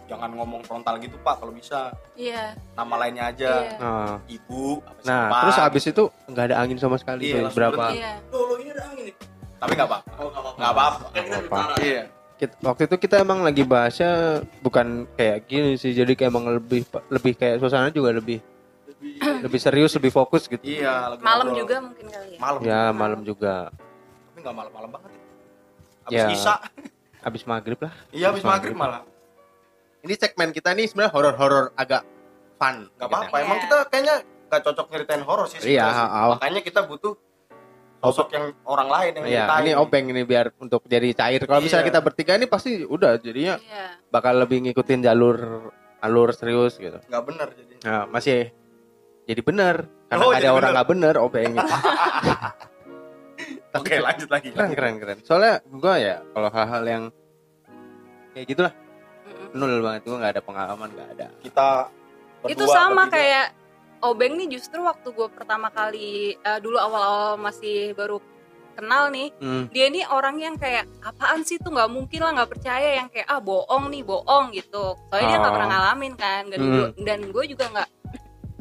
jangan 0.05 0.31
ngomong 0.31 0.61
frontal 0.62 0.94
gitu, 0.99 1.17
Pak, 1.19 1.40
kalau 1.40 1.50
bisa 1.50 1.90
iya 2.12 2.52
nama 2.73 2.94
lainnya 2.99 3.26
aja. 3.26 3.52
Iya. 3.58 3.76
Ah. 3.81 4.14
Ibu, 4.25 4.79
apa 4.79 5.00
Nah, 5.02 5.23
siapa, 5.26 5.38
terus 5.40 5.58
abis 5.58 5.82
gitu. 5.84 5.90
itu 5.90 6.05
nggak 6.31 6.44
ada 6.44 6.56
angin 6.58 6.79
sama 6.79 6.96
sekali 6.96 7.20
Iya, 7.25 7.49
tuh, 7.49 7.55
berapa? 7.56 7.85
iya 7.90 8.12
Loh, 8.28 8.43
loh, 8.44 8.56
ini 8.58 8.70
ada 8.70 8.82
angin 8.85 9.05
nih. 9.08 9.14
Tapi 9.56 9.73
nggak 9.73 9.88
apa-apa. 9.88 10.11
Oh, 10.14 10.28
nggak 10.28 10.43
apa-apa. 10.70 10.99
Nggak 11.08 11.25
apa-apa. 11.25 11.56
Kan. 11.56 11.78
Iya. 11.81 12.02
Kita- 12.35 12.58
waktu 12.61 12.82
itu 12.85 12.96
kita 12.99 13.14
emang 13.17 13.38
lagi 13.40 13.62
bahasnya 13.62 14.12
bukan 14.58 14.87
kayak 15.14 15.46
gini 15.46 15.70
sih, 15.75 15.90
jadi 15.90 16.11
kayak 16.12 16.31
emang 16.31 16.46
lebih 16.52 16.82
lebih 17.08 17.32
kayak 17.32 17.58
suasana 17.58 17.88
juga 17.88 18.11
lebih 18.12 18.43
Lebih- 19.02 19.43
lebih 19.43 19.60
serius, 19.60 19.93
lebih 19.93 20.08
fokus 20.10 20.46
gitu. 20.46 20.62
Iya, 20.62 21.10
lagi 21.10 21.20
malam 21.20 21.50
ngobrol. 21.50 21.60
juga 21.60 21.76
mungkin 21.82 22.06
kali 22.06 22.28
ya 22.28 22.38
Malam. 22.38 22.60
Ya 22.62 22.82
malam 22.88 23.20
juga, 23.22 23.54
Tapi 24.25 24.38
nggak 24.40 24.54
malam-malam 24.54 24.90
banget. 24.93 25.10
Abis 26.04 26.14
Ya. 26.14 26.26
Isa. 26.31 26.54
abis 27.20 27.43
maghrib 27.44 27.78
lah. 27.78 27.93
Iya, 28.10 28.31
abis 28.31 28.43
maghrib 28.43 28.75
malah. 28.75 29.02
Ini 30.00 30.14
segmen 30.16 30.50
kita 30.50 30.70
nih 30.72 30.87
sebenarnya 30.87 31.12
horor-horor 31.12 31.70
agak 31.72 32.02
fun. 32.56 32.87
Nggak 32.88 32.99
gitu 33.00 33.06
apa-apa. 33.08 33.37
Iya. 33.37 33.44
Emang 33.44 33.59
kita 33.61 33.76
kayaknya 33.87 34.16
nggak 34.49 34.61
cocok 34.61 34.87
nyeritain 34.88 35.23
horor 35.23 35.47
sih. 35.47 35.59
Iya. 35.64 35.87
Makanya 36.32 36.61
kita 36.61 36.82
butuh 36.82 37.14
sosok 37.99 38.28
yang 38.30 38.50
orang 38.64 38.88
lain 38.88 39.11
yang 39.14 39.25
Iya, 39.25 39.44
ini 39.62 39.73
obeng 39.75 40.11
ini 40.11 40.23
biar 40.23 40.50
untuk 40.56 40.82
jadi 40.85 41.06
cair. 41.12 41.38
Kalau 41.40 41.59
misalnya 41.59 41.87
Iya. 41.87 41.90
kita 41.90 42.00
bertiga 42.00 42.32
ini 42.35 42.47
pasti 42.47 42.82
udah 42.82 43.14
jadinya 43.16 43.59
iya 43.59 43.94
bakal 44.09 44.35
lebih 44.37 44.59
ngikutin 44.61 45.00
jalur 45.00 45.71
alur 45.99 46.28
serius 46.32 46.75
gitu. 46.75 46.99
Nggak 47.00 47.23
bener 47.23 47.49
jadi. 47.54 47.75
Nah, 47.82 48.04
masih 48.06 48.50
jadi 49.23 49.41
bener 49.41 49.76
karena 50.07 50.23
Oh, 50.23 50.31
ada 50.31 50.49
orang 50.50 50.71
nggak 50.73 50.88
bener 50.88 51.14
obeng. 51.17 51.52
Oke, 53.73 53.97
lanjut 53.99 54.29
lagi. 54.29 54.52
keren 54.52 54.76
keren 54.76 54.95
keren. 55.00 55.19
Soalnya 55.23 55.64
gua 55.67 55.97
ya 55.97 56.21
kalau 56.29 56.49
hal-hal 56.49 56.83
yang 56.85 57.05
kayak 58.33 58.47
gitulah 58.47 58.73
nul 59.52 59.81
banget 59.81 60.02
gua 60.05 60.17
nggak 60.19 60.33
ada 60.37 60.43
pengalaman 60.45 60.88
nggak 60.93 61.09
ada. 61.17 61.26
Kita 61.41 61.69
itu 62.45 62.64
sama 62.67 63.09
kayak 63.09 63.57
obeng 64.02 64.35
nih 64.35 64.50
justru 64.50 64.83
waktu 64.83 65.09
gue 65.09 65.29
pertama 65.31 65.71
kali 65.71 66.35
eh, 66.35 66.59
dulu 66.59 66.75
awal-awal 66.75 67.38
masih 67.38 67.95
baru 67.95 68.19
kenal 68.75 69.07
nih 69.09 69.31
Hmm. 69.38 69.71
dia 69.71 69.87
ini 69.87 70.02
orang 70.02 70.37
yang 70.37 70.59
kayak 70.59 70.91
apaan 71.00 71.47
sih 71.47 71.55
tuh 71.57 71.71
nggak 71.71 71.87
mungkin 71.87 72.19
lah 72.19 72.35
nggak 72.35 72.50
percaya 72.50 72.99
yang 72.99 73.07
kayak 73.07 73.31
ah 73.31 73.38
bohong 73.38 73.87
nih 73.88 74.02
bohong 74.02 74.50
gitu 74.50 74.99
soalnya 75.07 75.29
dia 75.29 75.38
nggak 75.38 75.47
Oh. 75.47 75.55
pernah 75.55 75.71
ngalamin 75.71 76.14
kan 76.17 76.43
dan 76.50 76.59
Hmm. 76.59 76.73
gue 76.73 76.87
dan 77.00 77.21
gue 77.23 77.45
juga 77.47 77.64
nggak 77.71 77.88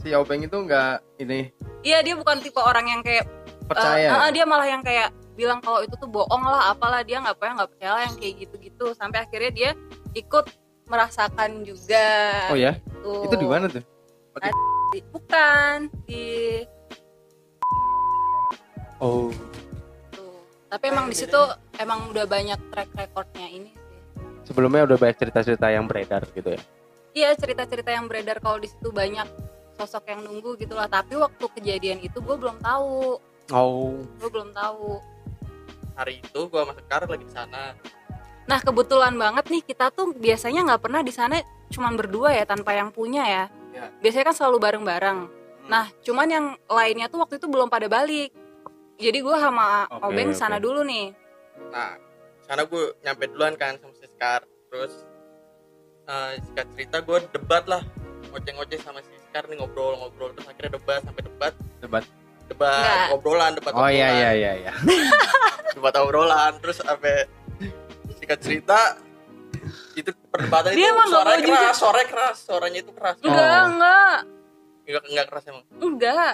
Si 0.01 0.10
obeng 0.17 0.41
itu 0.41 0.58
nggak 0.58 1.22
ini 1.22 1.53
iya 1.81 2.01
dia 2.01 2.17
bukan 2.17 2.41
tipe 2.41 2.58
orang 2.58 2.89
yang 2.89 3.01
kayak 3.01 3.25
percaya. 3.70 4.10
eh, 4.10 4.22
eh, 4.27 4.31
dia 4.34 4.46
malah 4.46 4.65
yang 4.65 4.81
kayak 4.81 5.13
bilang 5.34 5.62
kalau 5.62 5.81
itu 5.81 5.93
tuh 5.96 6.10
bohong 6.10 6.43
lah 6.43 6.74
apalah 6.74 7.01
dia 7.01 7.22
nggak 7.22 7.38
pernah 7.38 7.63
nggak 7.63 7.70
percaya 7.74 7.91
lah 7.96 8.01
yang 8.10 8.15
kayak 8.17 8.34
gitu-gitu 8.46 8.86
sampai 8.93 9.24
akhirnya 9.24 9.51
dia 9.53 9.70
ikut 10.13 10.46
merasakan 10.91 11.63
juga 11.63 12.05
oh 12.51 12.58
ya, 12.60 12.75
tuh. 13.00 13.24
itu 13.31 13.36
di 13.39 13.48
mana 13.48 13.65
tuh? 13.72 13.79
Di- 14.91 15.08
bukan 15.08 15.77
di 16.03 16.25
Oh, 19.01 19.31
tuh 20.13 20.36
tapi 20.67 20.91
emang 20.91 21.10
di 21.10 21.15
situ 21.15 21.39
emang 21.79 22.12
udah 22.12 22.27
banyak 22.27 22.60
track 22.70 22.89
recordnya 22.93 23.48
ini 23.50 23.72
sih 23.74 23.98
sebelumnya 24.46 24.84
udah 24.86 24.98
banyak 25.00 25.17
cerita-cerita 25.17 25.72
yang 25.72 25.88
beredar 25.88 26.22
gitu 26.36 26.53
ya. 26.53 26.62
iya 27.15 27.29
cerita-cerita 27.34 27.89
yang 27.89 28.05
beredar 28.05 28.38
kalau 28.38 28.60
di 28.60 28.67
situ 28.70 28.91
banyak 28.91 29.25
sosok 29.81 30.03
yang 30.07 30.21
nunggu 30.21 30.53
gitu 30.55 30.73
lah 30.73 30.85
tapi 30.85 31.17
waktu 31.17 31.41
kejadian 31.57 32.00
itu 32.00 32.17
gue 32.17 32.35
belum 32.38 32.61
tahu 32.61 33.17
Oh, 33.51 33.97
gue 34.15 34.29
belum 34.29 34.53
tahu 34.53 35.01
Hari 35.91 36.23
itu 36.23 36.39
gua 36.47 36.63
sama 36.63 36.73
Sekar 36.73 37.03
lagi 37.03 37.27
di 37.27 37.33
sana. 37.35 37.75
Nah 38.47 38.59
kebetulan 38.59 39.11
banget 39.11 39.43
nih 39.51 39.59
kita 39.61 39.91
tuh 39.91 40.15
biasanya 40.15 40.63
nggak 40.63 40.81
pernah 40.81 41.03
di 41.03 41.11
sana 41.11 41.35
cuman 41.67 42.00
berdua 42.00 42.31
ya 42.31 42.47
tanpa 42.47 42.71
yang 42.71 42.89
punya 42.89 43.27
ya. 43.27 43.43
Ya. 43.71 43.91
Biasanya 44.00 44.31
kan 44.31 44.35
selalu 44.35 44.57
bareng-bareng. 44.57 45.19
Nah 45.67 45.91
cuman 46.00 46.27
yang 46.31 46.45
lainnya 46.65 47.11
tuh 47.11 47.19
waktu 47.21 47.38
itu 47.38 47.45
belum 47.45 47.67
pada 47.67 47.91
balik. 47.91 48.31
Jadi 48.97 49.19
gue 49.19 49.35
sama 49.35 49.83
Oke, 49.91 50.00
Obeng 50.07 50.31
oke. 50.31 50.39
sana 50.39 50.57
dulu 50.57 50.79
nih. 50.81 51.11
nah 51.69 52.00
sana 52.41 52.63
gue 52.63 52.83
nyampe 53.03 53.27
duluan 53.27 53.59
kan 53.59 53.75
sama 53.77 53.91
Siskar 53.93 54.41
terus 54.71 55.03
eh 56.07 56.39
singkat 56.41 56.67
cerita 56.73 56.97
gue 57.00 57.17
debat 57.29 57.67
lah 57.67 57.83
ngoceh-ngoceh 58.31 58.79
sama 58.79 59.03
Siskar 59.31 59.47
nih 59.47 59.63
ngobrol-ngobrol 59.63 60.35
terus 60.35 60.43
akhirnya 60.43 60.75
debat 60.75 61.00
sampai 61.00 61.23
debat 61.23 61.53
Debat. 61.79 62.03
debat 62.51 62.83
Enggak. 62.83 63.15
obrolan 63.15 63.51
debat 63.55 63.71
Oh 63.71 63.88
iya 63.88 64.11
obrolan, 64.11 64.19
iya 64.19 64.29
iya 64.35 64.51
iya. 64.59 64.73
debat 65.79 65.95
obrolan 65.95 66.51
terus 66.59 66.83
sampai 66.83 67.31
singkat 68.13 68.39
cerita 68.43 69.00
itu 69.95 70.11
perdebatan 70.27 70.75
Dia 70.75 70.83
itu 70.83 70.91
emang 70.91 71.07
nggak 71.07 71.15
suaranya 71.15 71.47
keras 71.47 71.75
suaranya 71.79 72.07
keras 72.11 72.38
suaranya 72.43 72.77
itu 72.77 72.91
keras 72.91 73.15
Enggak, 73.17 73.39
Oh. 73.39 73.67
enggak, 73.71 74.17
enggak 74.83 75.03
enggak 75.07 75.25
keras 75.25 75.43
emang 75.47 75.63
enggak. 75.79 76.33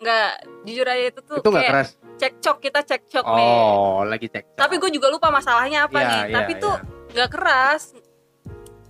Enggak, 0.00 0.32
jujur 0.64 0.86
aja 0.88 1.04
itu 1.06 1.20
tuh 1.20 1.36
Itu 1.36 1.48
nggak 1.50 1.60
kayak 1.60 1.72
keras. 1.76 1.88
cekcok 2.16 2.56
kita 2.58 2.80
cekcok 2.82 3.24
nih. 3.28 3.52
Oh, 3.52 4.00
lagi 4.02 4.26
cek. 4.26 4.44
Tapi 4.56 4.74
gue 4.76 4.90
juga 4.90 5.12
lupa 5.12 5.28
masalahnya 5.28 5.84
apa 5.84 5.92
Iya, 5.94 6.08
nih. 6.08 6.20
iya, 6.24 6.34
Tapi 6.40 6.52
tuh 6.56 6.72
iya. 6.72 7.12
nggak 7.12 7.30
keras. 7.30 7.82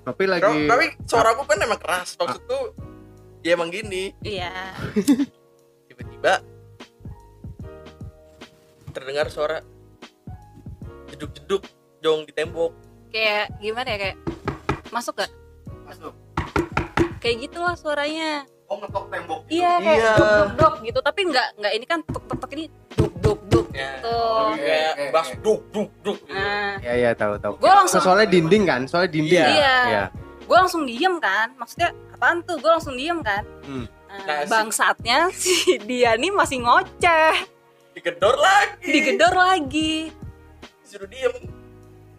Tapi 0.00 0.22
lagi 0.24 0.54
tapi 0.64 0.86
suara 1.02 1.34
gue 1.34 1.42
kan 1.44 1.58
emang 1.58 1.82
keras 1.82 2.14
maksud 2.14 2.42
tuh 2.46 2.89
ya 3.40 3.50
emang 3.50 3.68
gini 3.68 4.12
Iya. 4.20 4.52
tiba-tiba 5.86 6.44
terdengar 8.90 9.26
suara 9.28 9.62
jeduk-jeduk 11.08 11.62
jong 11.98 12.24
di 12.24 12.32
tembok 12.32 12.72
Kayak 13.08 13.58
gimana 13.58 13.88
ya 13.88 13.98
kayak 14.00 14.16
masuk 14.88 15.14
gak? 15.16 15.30
masuk 15.84 16.14
Kayak 17.18 17.36
gitulah 17.42 17.74
suaranya. 17.74 18.46
oh 18.64 18.78
ngetok 18.78 19.04
tembok 19.08 19.40
gitu. 19.44 19.58
Iya 19.58 19.72
kayak 19.76 19.98
Iya. 19.98 20.12
duk 20.14 20.24
duk 20.24 20.50
duk 20.54 20.74
gitu. 20.86 20.98
Tapi 21.02 21.20
nggak 21.26 21.48
nggak 21.58 21.72
ini 21.74 21.84
kan 21.84 21.98
tuk 22.02 22.22
tuk 22.24 22.38
tuk 22.38 22.50
ini 22.50 22.64
duk 22.90 23.12
duk 23.18 23.40
duk 23.46 23.66
ya 23.70 23.90
gitu. 23.92 24.08
Oh, 24.08 24.54
iya. 24.54 24.88
kayak 24.94 25.12
oke. 25.12 25.34
duk 25.36 25.60
duk 25.68 25.90
duk 26.00 26.18
gitu. 26.22 26.32
Nah, 26.32 26.72
Iya 26.78 26.92
iya 26.96 27.10
tahu 27.12 27.34
tahu. 27.36 27.52
Gua 27.58 27.72
langsung- 27.76 28.00
soalnya 28.00 28.24
dinding 28.24 28.64
kan, 28.64 28.80
soalnya 28.86 29.10
dinding. 29.10 29.36
Iya. 29.36 29.46
Iya. 29.50 29.74
Iya. 29.84 30.04
Gue 30.50 30.58
langsung 30.58 30.82
diem 30.82 31.14
kan. 31.16 31.54
Maksudnya 31.54 31.94
apaan 32.10 32.42
tuh? 32.42 32.58
Gue 32.58 32.66
langsung 32.68 32.92
diem 32.92 33.22
kan. 33.22 33.46
Hmm. 33.62 33.86
Nah, 34.10 34.18
Nah, 34.20 34.38
si- 34.40 34.50
bangsatnya 34.50 35.18
si 35.32 35.54
dia 35.80 36.18
nih 36.18 36.34
masih 36.34 36.58
ngoceh, 36.60 37.46
digedor 37.92 38.34
lagi 38.34 38.90
digedor 38.90 39.30
lagi. 39.32 40.10
disuruh 40.82 41.06
diem 41.06 41.30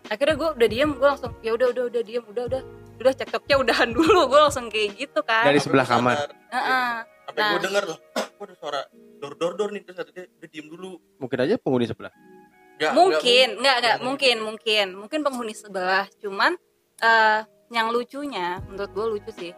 Akhirnya 0.07 0.35
gue 0.35 0.49
udah 0.53 0.69
diem, 0.69 0.91
gue 0.93 1.03
langsung 1.05 1.31
ya 1.39 1.51
udah 1.51 1.67
udah 1.69 1.83
udah 1.87 2.01
diem, 2.01 2.23
udah 2.25 2.43
udah 2.45 2.61
udah 2.97 3.13
cekcoknya 3.13 3.55
udahan 3.59 3.89
dulu. 3.97 4.23
Gue 4.25 4.39
langsung 4.41 4.67
kayak 4.67 4.95
gitu 4.97 5.19
kan. 5.21 5.43
Dari 5.45 5.59
sebelah 5.59 5.83
kamar. 5.83 6.31
sampai 6.47 7.03
Nah. 7.37 7.49
gue 7.49 7.61
denger 7.61 7.83
loh 7.85 7.99
kok 8.37 8.43
ada 8.43 8.55
suara 8.55 8.81
dor 9.17 9.35
dor 9.35 9.53
dor 9.53 9.69
nih 9.69 9.83
terus 9.83 9.99
dia 10.09 10.25
udah 10.25 10.49
diem 10.49 10.67
dulu 10.67 10.89
Mungkin 11.17 11.37
aja 11.41 11.55
penghuni 11.55 11.85
sebelah. 11.85 12.11
Nggak, 12.75 12.91
mungkin 12.91 13.47
nggak 13.53 13.75
nggak 13.77 13.77
nggak 13.77 13.97
mungkin 14.01 14.35
mungkin 14.41 14.85
mungkin 14.97 15.19
penghuni 15.21 15.53
sebelah 15.53 16.09
cuman 16.17 16.55
eh 16.97 17.39
yang 17.71 17.89
lucunya 17.89 18.59
menurut 18.67 18.91
gue 18.91 19.05
lucu 19.17 19.31
sih 19.31 19.51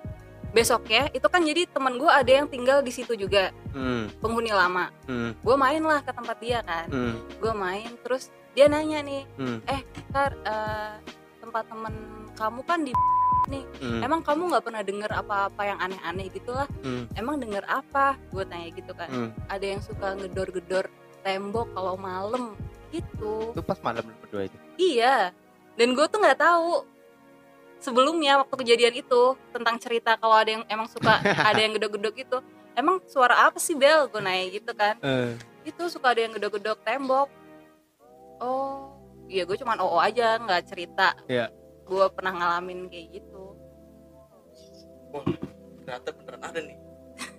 besoknya 0.53 1.09
itu 1.11 1.25
kan 1.25 1.41
jadi 1.41 1.65
teman 1.65 1.97
gue 1.97 2.05
ada 2.05 2.29
yang 2.29 2.45
tinggal 2.45 2.85
di 2.85 2.93
situ 2.93 3.17
juga 3.17 3.49
Hmm. 3.73 4.05
penghuni 4.21 4.53
lama 4.53 4.93
Hmm. 5.09 5.33
gue 5.33 5.55
main 5.57 5.81
lah 5.81 6.05
ke 6.05 6.13
tempat 6.13 6.37
dia 6.37 6.61
kan 6.61 6.85
Hmm. 6.87 7.17
gue 7.41 7.53
main 7.53 7.89
terus 8.05 8.29
dia 8.53 8.69
nanya 8.69 9.01
nih 9.01 9.25
Hmm. 9.33 9.59
eh 9.65 9.81
kar 10.13 10.37
eh, 10.45 10.93
tempat 11.41 11.65
temen 11.65 11.93
kamu 12.37 12.61
kan 12.63 12.85
di 12.85 12.93
nih 13.51 13.65
Hmm. 13.81 14.01
emang 14.05 14.21
kamu 14.21 14.53
nggak 14.53 14.63
pernah 14.63 14.83
denger 14.85 15.11
apa-apa 15.11 15.61
yang 15.65 15.79
aneh-aneh 15.81 16.29
gitulah 16.29 16.69
Hmm. 16.85 17.09
emang 17.17 17.41
denger 17.41 17.65
apa 17.65 18.13
gue 18.29 18.45
tanya 18.45 18.69
gitu 18.69 18.93
kan 18.93 19.09
Hmm. 19.09 19.29
ada 19.49 19.65
yang 19.65 19.81
suka 19.81 20.13
ngedor-gedor 20.13 20.85
tembok 21.25 21.73
kalau 21.73 21.97
malam 21.97 22.53
gitu 22.93 23.57
Itu 23.57 23.61
pas 23.65 23.81
malam 23.81 24.05
berdua 24.21 24.45
itu. 24.45 24.57
Iya. 24.77 25.33
Dan 25.73 25.97
gue 25.97 26.05
tuh 26.05 26.21
nggak 26.21 26.37
tahu 26.37 26.85
sebelumnya 27.83 28.39
waktu 28.39 28.55
kejadian 28.63 28.95
itu 28.95 29.21
tentang 29.51 29.75
cerita 29.75 30.15
kalau 30.15 30.39
ada 30.39 30.55
yang 30.55 30.63
emang 30.71 30.87
suka 30.87 31.19
ada 31.49 31.59
yang 31.59 31.75
gedok-gedok 31.75 32.15
itu. 32.15 32.37
Emang 32.73 33.03
suara 33.05 33.45
apa 33.45 33.59
sih 33.61 33.75
Bel? 33.75 34.07
Gue 34.09 34.23
nanya 34.23 34.47
gitu 34.49 34.71
kan. 34.73 34.97
Eh. 35.03 35.35
Itu 35.67 35.91
suka 35.91 36.15
ada 36.15 36.23
yang 36.23 36.33
gedok-gedok 36.33 36.81
tembok. 36.81 37.29
Oh, 38.41 38.97
iya 39.27 39.45
gue 39.45 39.53
cuman 39.59 39.77
oo 39.83 39.99
aja 39.99 40.39
nggak 40.39 40.63
cerita. 40.65 41.13
Iya. 41.27 41.51
Gue 41.83 42.07
pernah 42.15 42.31
ngalamin 42.33 42.87
kayak 42.87 43.19
gitu. 43.19 43.43
wah 45.13 45.21
ternyata 45.85 46.09
beneran 46.09 46.41
ada 46.41 46.57
nih 46.57 46.77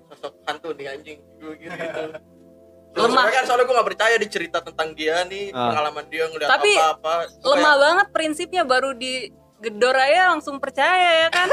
sosok 0.06 0.32
hantu 0.46 0.70
nih 0.78 0.86
anjing 0.94 1.18
gue 1.42 1.58
gitu, 1.58 1.74
gitu. 1.74 2.02
Lemah. 2.94 3.26
Soalnya 3.26 3.34
kan 3.34 3.44
soalnya 3.50 3.64
gue 3.66 3.74
gak 3.74 3.88
percaya 3.90 4.14
di 4.14 4.28
cerita 4.30 4.58
tentang 4.62 4.94
dia 4.94 5.26
nih 5.26 5.50
Ah. 5.50 5.74
pengalaman 5.74 6.06
dia 6.06 6.30
ngeliat 6.30 6.46
Tapi 6.46 6.70
apa-apa 6.78 7.14
Lemah 7.42 7.74
banget 7.82 8.06
prinsipnya 8.14 8.62
baru 8.62 8.94
di 8.94 9.26
gedor 9.56 9.94
aja 9.94 10.30
langsung 10.30 10.58
percaya 10.58 11.25
ya 11.25 11.28
kan. 11.30 11.46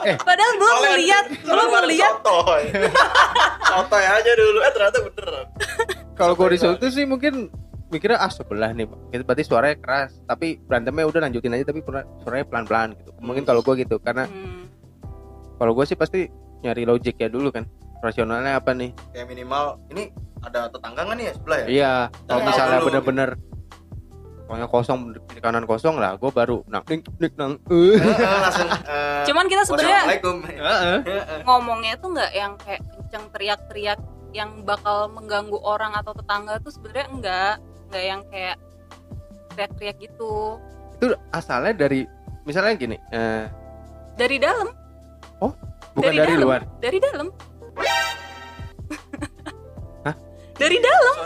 Eh. 0.00 0.16
Padahal 0.18 0.52
belum 0.54 0.68
Soalnya- 0.72 0.90
ngeliat, 0.90 1.24
belum 1.42 1.68
ngeliat. 1.70 2.12
sotoy 2.18 2.62
sotoy 3.68 4.04
aja 4.04 4.30
dulu 4.32 4.58
eh 4.60 4.72
ternyata 4.72 4.98
beneran 5.02 5.46
Kalau 6.12 6.32
gue 6.34 6.46
Sampai 6.48 6.54
di 6.54 6.58
situ 6.58 6.86
sih 6.92 7.04
mungkin 7.04 7.46
mikirnya 7.88 8.18
ah 8.18 8.28
sebelah 8.28 8.70
nih, 8.70 8.84
Pak. 8.84 8.98
Itu 9.10 9.22
berarti 9.22 9.44
suaranya 9.44 9.76
keras, 9.76 10.10
tapi 10.24 10.58
berantemnya 10.60 11.04
udah 11.04 11.20
lanjutin 11.22 11.52
aja 11.52 11.64
tapi 11.64 11.80
suaranya 12.18 12.46
pelan-pelan 12.46 12.88
gitu. 12.94 13.10
Mungkin 13.18 13.42
kalau 13.42 13.60
gue 13.60 13.74
gitu 13.78 13.96
karena 13.98 14.26
Hmm. 14.26 14.66
kalau 15.56 15.72
gue 15.72 15.84
sih 15.84 15.94
pasti 15.94 16.26
nyari 16.58 16.82
logik 16.82 17.14
ya 17.16 17.26
dulu 17.26 17.48
kan. 17.48 17.66
Rasionalnya 17.98 18.54
apa 18.56 18.70
nih? 18.72 18.94
kayak 19.10 19.26
minimal 19.26 19.78
ini 19.88 20.10
ada 20.38 20.66
tetangga 20.68 21.02
nggak 21.02 21.16
nih 21.16 21.24
ya 21.24 21.32
sebelah 21.34 21.58
ya 21.58 21.66
Iya, 21.66 21.92
kalau 22.24 22.40
misalnya 22.44 22.78
bener-bener 22.80 23.28
pokoknya 24.48 24.64
kosong 24.72 25.12
di 25.12 25.40
kanan 25.44 25.68
kosong 25.68 26.00
lah, 26.00 26.16
gue 26.16 26.32
baru 26.32 26.64
nang 26.72 26.80
ning 26.88 27.04
ning 27.20 27.32
nang. 27.36 27.52
Eh, 27.68 28.00
langsung 28.00 28.68
eh, 28.88 29.22
Cuman 29.28 29.44
kita 29.44 29.62
sebenarnya 29.68 30.00
ngomongnya 31.44 32.00
tuh 32.00 32.16
nggak 32.16 32.32
yang 32.32 32.56
kayak 32.64 32.80
kenceng 32.88 33.28
teriak-teriak 33.36 34.00
yang 34.32 34.64
bakal 34.64 35.12
mengganggu 35.12 35.60
orang 35.60 35.92
atau 35.92 36.16
tetangga 36.16 36.56
tuh 36.64 36.72
sebenarnya 36.72 37.06
enggak 37.12 37.54
nggak 37.92 38.04
yang 38.08 38.20
kayak 38.32 38.56
teriak-teriak 39.52 39.96
gitu. 40.00 40.56
Itu 40.96 41.12
asalnya 41.28 41.76
dari 41.76 42.08
misalnya 42.48 42.72
gini, 42.80 42.96
eh, 43.12 43.52
dari 44.16 44.40
dalam. 44.40 44.72
Bukan 45.98 46.14
Dari 46.14 46.18
dari, 46.22 46.30
dalam. 46.38 46.46
luar. 46.46 46.60
dari 46.78 46.98
dalam. 47.02 47.26
Hah? 50.06 50.14
dari 50.54 50.76
dalam 50.78 51.16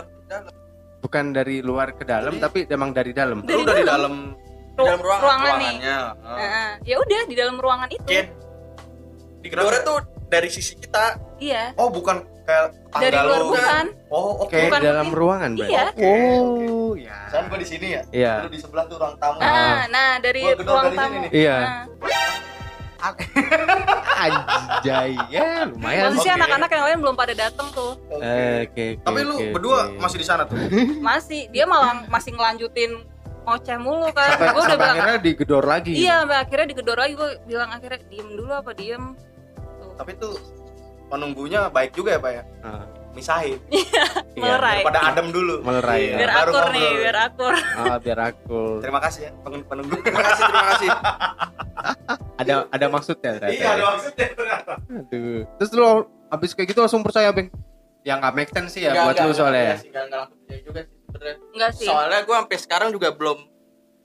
Bukan 1.13 1.29
dari 1.29 1.61
luar 1.61 1.93
ke 1.93 2.01
dalam, 2.03 2.33
Jadi- 2.33 2.41
tapi 2.41 2.59
emang 2.65 2.89
dari 2.89 3.13
dalam. 3.13 3.45
Dari 3.45 3.53
lu 3.53 3.61
udah 3.61 3.75
di 3.75 3.85
dalam. 3.85 4.13
dalam 4.73 4.73
dalam 4.73 4.97
ruangan 4.97 5.21
ruangan 5.21 5.53
nih 5.53 5.73
ruangannya 5.77 5.97
eh. 6.25 6.49
Nah, 6.49 6.71
ya 6.81 6.95
udah 6.97 7.21
di 7.23 7.35
dalam 7.37 7.55
ruangan 7.55 7.87
itu 7.87 8.05
Kayak 8.09 8.27
di 9.37 9.47
gedornya 9.47 9.81
tuh 9.85 9.97
dari 10.25 10.49
sisi 10.49 10.73
kita 10.73 11.05
iya 11.37 11.69
oh 11.77 11.93
bukan 11.93 12.17
kayak 12.41 12.73
dari 12.91 13.13
luar 13.13 13.37
lu. 13.37 13.45
bukan 13.53 13.85
oh 14.09 14.31
oke 14.41 14.57
Bukan 14.57 14.81
dalam 14.81 15.05
mungkin. 15.05 15.19
ruangan, 15.21 15.51
Bang. 15.53 15.69
Iya. 15.69 15.85
Oh, 16.01 16.97
ya. 16.97 17.17
Kan 17.29 17.45
gua 17.45 17.59
di 17.61 17.67
sini 17.69 17.87
ya 17.91 18.01
Iya. 18.09 18.33
lu 18.39 18.49
di 18.49 18.57
sebelah 18.57 18.89
tuh 18.89 18.97
ruang 18.97 19.13
tamu 19.15 19.37
ah 19.37 19.85
nah 19.87 20.17
dari 20.17 20.41
Gua 20.41 20.57
ruang 20.57 20.65
dari 20.83 20.97
tamu 20.97 21.13
sini 21.13 21.21
nih. 21.21 21.31
Iya. 21.37 21.57
Nah, 21.61 21.81
Anjay, 24.23 25.11
ya 25.27 25.67
lumayan. 25.67 26.13
posisi 26.13 26.29
Oke. 26.29 26.37
anak-anak 26.37 26.69
yang 26.69 26.83
lain 26.85 26.97
belum 27.01 27.15
pada 27.15 27.33
datang 27.35 27.67
tuh. 27.71 27.99
Oke. 28.07 28.23
Eh, 28.23 28.59
Oke, 28.63 28.83
oke. 28.95 29.03
tapi 29.03 29.19
lu 29.21 29.35
oke, 29.35 29.45
berdua 29.51 29.79
masih 29.97 30.17
di 30.17 30.27
sana 30.27 30.43
tuh? 30.45 30.55
Masih. 31.03 31.49
Dia 31.49 31.65
malah 31.65 32.07
masih 32.07 32.31
ngelanjutin 32.31 33.03
ngoceh 33.43 33.77
mulu 33.77 34.07
kan. 34.15 34.29
Sampai, 34.33 34.49
gue 34.49 34.63
udah 34.63 34.77
bilang 34.77 34.95
akhirnya 34.95 35.19
digedor 35.19 35.63
lagi. 35.65 35.91
iya 35.91 36.23
sampai 36.23 36.37
akhirnya 36.39 36.67
digedor 36.69 36.97
lagi. 36.97 37.13
Gue 37.13 37.29
bilang 37.43 37.69
akhirnya 37.69 37.99
diem 38.07 38.29
dulu 38.31 38.51
apa 38.53 38.71
diem? 38.71 39.03
Tuh. 39.59 39.91
Tapi 39.99 40.11
tuh 40.15 40.33
penunggunya 41.09 41.67
baik 41.67 41.91
juga 41.91 42.15
ya 42.15 42.19
pak 42.19 42.31
ya? 42.31 42.43
Ah, 42.63 42.83
misahin 43.13 43.57
iya, 43.71 44.03
Melerai. 44.35 44.81
daripada 44.81 44.99
adem 45.07 45.27
dulu 45.29 45.61
Melerai, 45.61 45.99
Iya, 45.99 46.09
ya. 46.09 46.17
biar 46.17 46.31
baru 46.33 46.51
akur 46.51 46.65
nih 46.69 46.89
biar 46.97 47.17
akur 47.23 47.53
Ah, 47.73 47.97
biar 47.97 48.19
aku. 48.23 48.61
terima 48.79 48.99
kasih 48.99 49.21
ya 49.21 49.31
penung- 49.39 49.63
penunggu 49.63 49.95
terima 50.03 50.21
kasih 50.23 50.43
terima 50.43 50.65
kasih 50.67 50.89
Ada 52.35 52.53
ada 52.67 52.85
maksudnya 52.87 53.31
ternyata. 53.35 53.53
iya 53.53 53.67
ada 53.71 53.83
maksudnya 53.87 54.27
ternyata 54.29 54.73
Aduh. 54.83 55.41
Terus 55.55 55.71
lu 55.71 55.89
habis 56.27 56.51
kayak 56.51 56.67
gitu 56.67 56.79
langsung 56.79 57.01
percaya, 57.01 57.29
Beng? 57.29 57.49
Ya 58.01 58.17
nggak 58.17 58.33
make 58.33 58.51
sense 58.51 58.73
sih 58.73 58.81
ya 58.81 58.91
Nggak, 58.91 59.03
buat 59.03 59.15
nggak, 59.15 59.25
lu 59.25 59.33
soalnya. 59.33 59.61
nggak 59.61 59.69
ya. 59.69 59.77
sih, 59.77 59.89
nggak, 59.89 60.03
nggak 60.03 60.19
langsung 60.19 60.39
percaya 60.39 60.59
juga 60.61 60.79
sih 60.81 60.95
sebenarnya 61.03 61.35
enggak 61.47 61.71
sih 61.71 61.85
soalnya 61.85 62.19
gue 62.19 62.35
sampai 62.35 62.57
sekarang 62.57 62.89
juga 62.89 63.09
belum 63.11 63.37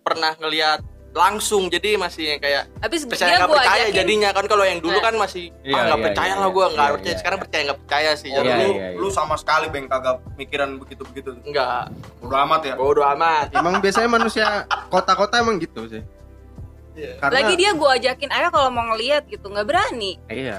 pernah 0.01 0.33
ngelihat 0.37 0.81
langsung 1.17 1.67
jadi 1.67 1.97
masih 1.97 2.37
yang 2.37 2.41
kayak 2.41 2.63
habis 2.79 3.03
percaya 3.09 3.33
dia 3.33 3.39
nggak 3.41 3.51
percaya 3.51 3.83
ajakin 3.89 3.97
jadinya 3.97 4.29
kan 4.31 4.45
kalau 4.45 4.65
yang 4.69 4.79
dulu 4.79 4.99
Nah. 4.99 5.05
kan 5.09 5.15
masih 5.17 5.45
Iya, 5.65 5.75
ah 5.75 5.83
nggak 5.89 5.99
iya, 5.99 6.07
percaya 6.11 6.29
iya, 6.29 6.41
lah 6.41 6.49
gue 6.49 6.67
nggak 6.69 6.85
iya, 6.85 6.95
percaya 6.95 7.13
iya, 7.13 7.19
sekarang 7.19 7.39
iya. 7.39 7.45
percaya 7.45 7.63
nggak 7.65 7.79
percaya 7.81 8.11
sih 8.15 8.29
Oh, 8.29 8.37
jadi 8.37 8.49
Iya, 8.49 8.57
lu, 8.59 8.71
iya, 8.71 8.87
iya. 8.93 8.99
lu 9.01 9.09
sama 9.09 9.35
sekali 9.41 9.67
beng 9.69 9.87
kagak 9.89 10.17
mikiran 10.37 10.71
begitu-begitu. 10.77 11.31
nggak 11.43 11.83
Udah 12.21 12.39
amat 12.45 12.61
ya. 12.65 12.75
bodo 12.77 13.03
amat 13.03 13.47
Emang 13.53 13.81
biasanya 13.81 14.11
manusia 14.11 14.47
kota-kota 14.89 15.41
emang 15.41 15.57
gitu 15.59 15.89
sih. 15.89 16.03
Iya. 16.99 17.15
Karena 17.23 17.35
lagi 17.41 17.55
dia 17.55 17.71
gue 17.73 17.91
ajakin 17.95 18.31
ayo 18.35 18.49
kalau 18.51 18.69
mau 18.69 18.85
ngeliat 18.91 19.23
gitu 19.31 19.47
nggak 19.47 19.67
berani 19.71 20.19
iya. 20.27 20.59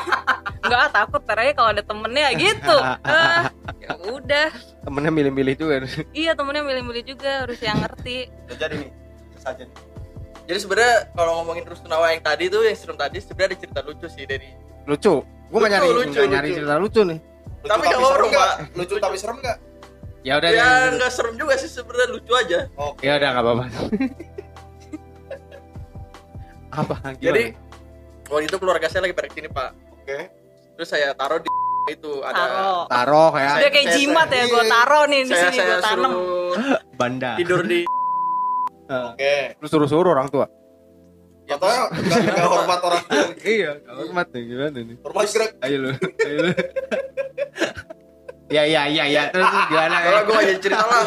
nggak 0.66 0.82
ah, 0.82 0.90
takut 0.90 1.20
aja 1.22 1.52
kalau 1.52 1.68
ada 1.70 1.84
temennya 1.84 2.32
gitu 2.32 2.76
ah, 3.04 3.52
ya 3.78 3.92
udah 4.08 4.48
Temennya 4.82 5.12
milih-milih 5.12 5.54
juga. 5.54 5.74
iya 6.16 6.32
temennya 6.32 6.64
milih-milih 6.64 7.04
juga 7.12 7.44
harus 7.44 7.60
yang 7.60 7.76
ngerti 7.76 8.32
Udah 8.48 8.56
jadi 8.56 8.74
nih. 8.82 8.90
Sesaja 9.46 9.62
nih. 9.62 9.78
jadi 10.44 10.58
sebenarnya 10.58 10.94
kalau 11.12 11.32
ngomongin 11.38 11.62
Rusunawa 11.64 12.06
yang 12.10 12.18
tadi 12.20 12.44
tuh 12.46 12.62
yang 12.62 12.74
serem 12.74 12.94
tadi 12.94 13.18
sebenarnya 13.18 13.46
ada 13.46 13.56
cerita 13.56 13.80
lucu 13.80 14.06
sih 14.08 14.24
dari 14.24 14.50
Lucu. 14.84 15.14
Gua 15.46 15.58
nggak 15.60 15.72
nyari 15.72 15.88
lucu, 15.88 16.10
nggak 16.12 16.26
nyari 16.28 16.48
lucu. 16.48 16.58
cerita 16.58 16.76
lucu 16.76 17.00
nih. 17.04 17.18
Lucu 17.56 17.66
Tapi 17.68 17.82
nggak 17.84 17.98
serem 18.00 18.10
horor? 18.18 18.30
Pak. 18.32 18.54
Lucu 18.74 18.94
tapi 18.96 19.16
serem 19.16 19.36
nggak? 19.38 19.58
Ya 20.22 20.32
udah 20.36 20.50
ya 20.50 20.58
ya. 20.58 20.68
nggak 20.92 21.10
serem 21.10 21.34
juga 21.34 21.54
sih 21.54 21.66
sebenarnya 21.68 22.08
lucu 22.12 22.32
aja 22.32 22.58
Oke. 22.76 23.00
Ya 23.00 23.12
udah 23.16 23.28
nggak 23.28 23.44
apa-apa. 23.44 23.64
apa 26.76 26.94
gimana? 27.08 27.22
Jadi, 27.22 27.42
waktu 28.26 28.44
itu 28.44 28.56
keluarga 28.58 28.86
saya 28.86 29.02
lagi 29.02 29.14
pada 29.14 29.28
sini 29.28 29.48
pak 29.48 29.70
Oke. 29.92 30.18
terus 30.74 30.88
saya 30.88 31.14
taruh 31.14 31.38
di 31.38 31.48
itu 31.94 32.12
ada 32.20 32.34
taro 32.36 32.74
taruh 32.86 33.28
kayak 33.30 33.52
udah 33.56 33.70
kayak 33.70 33.86
Saya- 33.86 33.96
jimat 33.96 34.28
ya 34.28 34.36
iya. 34.36 34.44
gue 34.44 34.64
taro 34.66 35.00
nih 35.06 35.20
di 35.20 35.30
saya 35.30 35.42
sini 35.44 35.56
saya 35.56 35.66
gue 35.68 35.78
tanam 35.80 36.10
suruh 36.10 36.54
banda. 36.98 37.30
tidur 37.38 37.60
di 37.62 37.80
Oke. 38.86 39.36
Lu 39.56 39.66
suruh-suruh 39.66 40.12
orang 40.12 40.28
tua. 40.28 40.46
ya, 41.42 41.54
Katanya 41.54 41.82
nggak 41.92 42.18
nggak 42.28 42.48
hormat 42.48 42.80
orang 42.82 43.02
tua. 43.04 43.24
iya, 43.54 43.70
hormat 43.86 44.26
nih 44.28 44.42
gimana 44.44 44.78
nih? 44.78 44.96
Hormat 45.00 45.24
gerak. 45.28 45.50
Ayo 45.60 45.76
lu. 45.78 45.90
Ayo 46.20 46.38
lu. 46.40 46.50
Ya 48.46 48.62
ya 48.62 48.86
ya 48.86 49.04
ya 49.04 49.22
terus 49.28 49.42
terus 49.44 49.66
gimana? 49.66 49.96
kalau 50.00 50.22
gue 50.24 50.36
aja 50.38 50.54
cerita 50.56 50.78
lah 50.80 51.02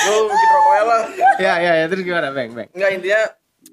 gue 0.00 0.18
bikin 0.24 0.48
rokoknya 0.50 0.84
lah 0.84 1.02
Ya 1.36 1.54
ya 1.56 1.72
ya 1.76 1.86
terus 1.86 2.02
gimana, 2.04 2.30
Bang? 2.30 2.48
Bang. 2.52 2.68
nggak 2.70 2.90
intinya 2.92 3.22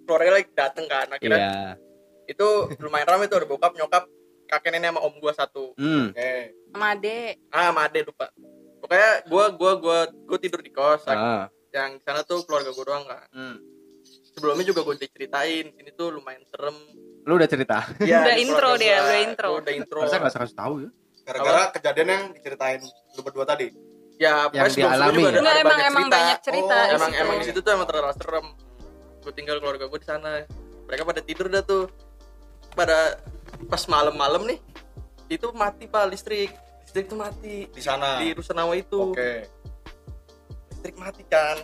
keluarga 0.03 0.31
lagi 0.34 0.50
dateng 0.51 0.86
kan 0.88 1.05
akhirnya 1.07 1.38
Iya. 1.38 1.53
itu 2.27 2.48
lumayan 2.79 3.07
ramai 3.07 3.27
tuh 3.27 3.38
ada 3.38 3.46
bokap 3.46 3.72
nyokap 3.72 4.03
kakek 4.46 4.72
nenek 4.74 4.91
sama 4.91 5.00
om 5.00 5.13
gua 5.15 5.31
satu 5.31 5.77
Hmm. 5.77 6.10
Oke. 6.10 6.34
sama 6.67 6.86
ade 6.91 7.17
ah 7.48 7.69
sama 7.69 7.81
ade 7.86 8.00
lupa 8.01 8.25
pokoknya 8.79 9.10
gua 9.25 9.46
gua 9.51 9.72
gua 9.77 9.98
gua 10.10 10.38
tidur 10.38 10.60
di 10.60 10.72
kos 10.72 11.05
Ah. 11.05 11.48
Yang 11.77 11.91
di 11.93 12.03
sana 12.03 12.22
tuh 12.22 12.41
keluarga 12.41 12.69
gua 12.72 12.86
doang 12.86 13.05
kan 13.05 13.22
Hmm. 13.29 13.57
sebelumnya 14.27 14.65
juga 14.65 14.81
gua 14.81 14.96
diceritain 14.96 15.65
sini 15.69 15.91
tuh 15.91 16.12
lumayan 16.12 16.41
serem 16.43 16.74
Lu 17.22 17.36
udah 17.36 17.46
cerita? 17.46 17.84
ya, 18.01 18.24
Udah 18.24 18.36
intro 18.36 18.55
keluarga 18.72 18.79
dia, 18.79 18.96
udah 18.98 19.19
intro. 19.22 19.50
Udah 19.57 19.74
intro 19.74 20.00
Masa 20.01 20.15
nggak 20.15 20.31
kasih 20.34 20.55
tahu 20.55 20.74
ya? 20.79 20.89
Gara-gara 21.22 21.63
kejadian 21.72 22.07
yang 22.07 22.24
diceritain 22.31 22.79
lu 23.12 23.22
berdua 23.22 23.43
tadi. 23.46 23.67
ya 24.17 24.48
Yang 24.50 24.79
dialami 24.79 25.12
juga 25.13 25.27
ya? 25.27 25.29
ada, 25.29 25.38
Nggak, 25.38 25.51
ada 25.51 25.60
emang 25.60 25.67
banyak 25.69 25.86
emang 25.86 26.03
cerita 26.03 26.17
banyak 26.17 26.39
cerita 26.41 26.75
Oh, 26.79 26.96
emang 26.96 27.12
situ. 27.12 27.22
emang 27.22 27.36
di 27.36 27.46
situ 27.46 27.60
tuh 27.60 27.72
emang 27.72 27.86
terlalu 27.86 28.15
serem 28.15 28.46
gua 29.19 29.31
tinggal 29.31 29.57
keluarga 29.57 29.86
gua 29.86 30.00
di 30.00 30.07
sana 30.07 30.31
mereka 30.88 31.03
pada 31.03 31.22
tidur 31.22 31.46
dah 31.48 31.62
tuh 31.62 31.84
pada 32.72 32.98
pas 33.65 33.84
malam-malam 33.86 34.41
nih 34.46 34.60
itu 35.27 35.48
mati 35.51 35.84
pak 35.86 36.07
listrik 36.07 36.55
listrik 36.81 37.05
tuh 37.05 37.19
mati 37.19 37.67
Di 37.67 37.84
sana. 37.84 38.17
di 38.17 38.31
Rusunawa 38.31 38.72
itu 38.74 39.12
Oke. 39.12 39.51
Listrik 40.88 41.03
mati 41.03 41.24
kan. 41.27 41.60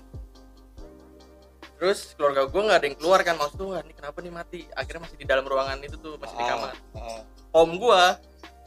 Terus 1.79 2.11
keluarga 2.19 2.43
gue 2.43 2.59
nggak 2.59 2.79
ada 2.83 2.87
yang 2.91 2.97
keluar 2.99 3.19
kan. 3.23 3.39
Maksud 3.39 3.55
tuh 3.55 3.71
ini 3.79 3.95
kenapa 3.95 4.19
nih 4.19 4.33
mati? 4.35 4.59
Akhirnya 4.75 5.07
masih 5.07 5.15
di 5.15 5.23
dalam 5.23 5.47
ruangan 5.47 5.79
itu 5.79 5.95
tuh 5.95 6.19
masih 6.19 6.35
di 6.35 6.43
kamar. 6.43 6.75
Ah, 6.91 6.99
ah. 6.99 7.21
om 7.55 7.71
gue 7.71 8.03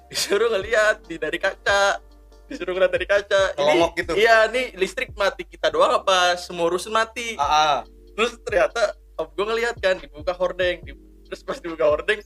disuruh 0.08 0.48
ngeliat 0.48 1.04
di 1.04 1.20
dari 1.20 1.36
kaca. 1.36 2.00
Disuruh 2.48 2.72
ngeliat 2.72 2.88
dari 2.96 3.04
kaca. 3.04 3.52
Ngelongok 3.52 3.92
gitu? 4.00 4.12
iya 4.16 4.48
nih 4.48 4.72
listrik 4.80 5.12
mati 5.12 5.44
kita 5.44 5.68
doang 5.68 6.00
apa 6.00 6.40
semua 6.40 6.72
rusun 6.72 6.96
mati? 6.96 7.36
Ah, 7.36 7.44
ah. 7.44 7.76
terus 8.16 8.32
ternyata 8.40 8.96
om 9.20 9.28
gue 9.28 9.44
ngeliat 9.44 9.76
kan 9.76 10.00
dibuka 10.00 10.32
hordeng 10.32 10.80
di- 10.88 10.96
terus 11.28 11.44
pas 11.44 11.60
dibuka 11.60 11.84
hordeng 11.84 12.24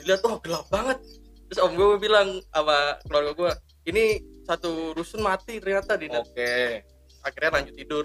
dilihat 0.00 0.24
oh 0.24 0.40
gelap 0.40 0.64
banget. 0.72 1.04
Terus 1.52 1.60
om 1.60 1.76
gue 1.76 2.00
bilang 2.00 2.40
sama 2.48 2.96
keluarga 3.04 3.32
gue 3.36 3.50
ini 3.92 4.24
satu 4.48 4.96
rusun 4.96 5.20
mati 5.20 5.60
ternyata 5.60 6.00
di 6.00 6.08
Oke. 6.08 6.93
Akhirnya 7.24 7.50
lanjut 7.56 7.74
tidur. 7.74 8.04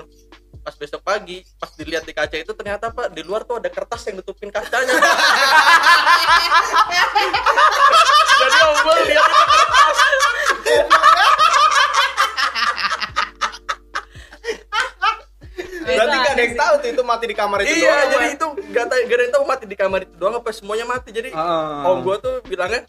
Pas 0.60 0.76
besok 0.76 1.02
pagi 1.04 1.44
pas 1.56 1.72
dilihat 1.72 2.04
di 2.04 2.12
kaca 2.12 2.36
itu 2.36 2.52
ternyata 2.52 2.92
pak 2.92 3.16
di 3.16 3.24
luar 3.24 3.48
tuh 3.48 3.60
ada 3.60 3.72
kertas 3.72 4.04
yang 4.08 4.20
nutupin 4.20 4.52
kacanya 4.52 4.92
jadi 8.40 8.58
om 8.68 8.76
gue 8.80 8.96
lihat 9.08 9.24
itu 9.24 9.46
kertas. 9.48 9.98
Berarti 15.90 16.16
gak 16.22 16.34
ada 16.38 16.44
yang 16.44 16.56
tahu 16.56 16.74
tuh 16.80 16.90
itu 16.94 17.04
mati 17.04 17.26
di 17.26 17.36
kamar 17.36 17.58
itu 17.64 17.74
iya 17.76 17.92
doang, 17.92 18.10
jadi 18.14 18.28
Pak. 18.28 18.36
itu 18.36 18.48
gak 18.72 18.86
tahu 18.88 19.00
gak 19.00 19.16
ada 19.18 19.24
yang 19.24 19.34
tahu 19.34 19.44
mati 19.48 19.66
di 19.66 19.76
kamar 19.76 20.00
itu 20.06 20.14
doang 20.16 20.36
apa 20.38 20.50
semuanya 20.54 20.86
mati. 20.86 21.10
Jadi 21.12 21.30
Ah. 21.34 21.90
om 21.90 22.00
gue 22.06 22.16
tuh 22.22 22.36
bilangnya 22.46 22.82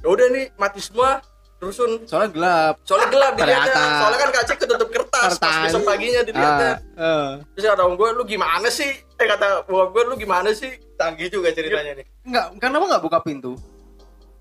ya 0.00 0.08
udah 0.08 0.26
nih 0.30 0.44
mati 0.56 0.80
semua 0.80 1.20
rusun 1.64 1.90
Soalnya 2.04 2.30
gelap. 2.30 2.74
soalnya 2.82 3.08
gelap 3.08 3.32
dilihatnya 3.34 3.84
soalnya 3.98 4.18
kan 4.18 4.30
kaca 4.34 4.52
ketutup 4.54 4.88
kertas, 4.88 5.10
pas 5.10 5.32
Kertas. 5.34 5.62
besok 5.64 5.82
paginya 5.82 6.20
dilihatnya 6.22 6.72
Ah, 6.94 7.02
ah. 7.02 7.28
terus 7.50 7.64
kata 7.66 7.82
om 7.82 7.94
gue 7.94 8.08
lu 8.12 8.24
gimana 8.24 8.68
sih 8.68 8.90
eh 8.92 9.26
kata 9.26 9.64
bokap 9.64 9.88
gue 9.90 10.02
lu 10.04 10.14
gimana 10.16 10.50
sih 10.50 10.70
Canggih 10.94 11.26
juga 11.26 11.50
ceritanya 11.50 11.96
nih. 11.96 12.06
Enggak, 12.22 12.46
kenapa 12.56 12.84
enggak 12.86 13.02
buka 13.02 13.18
pintu? 13.20 13.58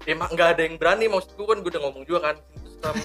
emang 0.04 0.30
nggak 0.30 0.50
ada 0.52 0.62
yang 0.62 0.76
berani 0.76 1.08
maksud 1.08 1.32
gue 1.32 1.42
kan 1.44 1.58
gue 1.58 1.72
udah 1.72 1.82
ngomong 1.82 2.04
juga 2.04 2.20
kan. 2.24 2.36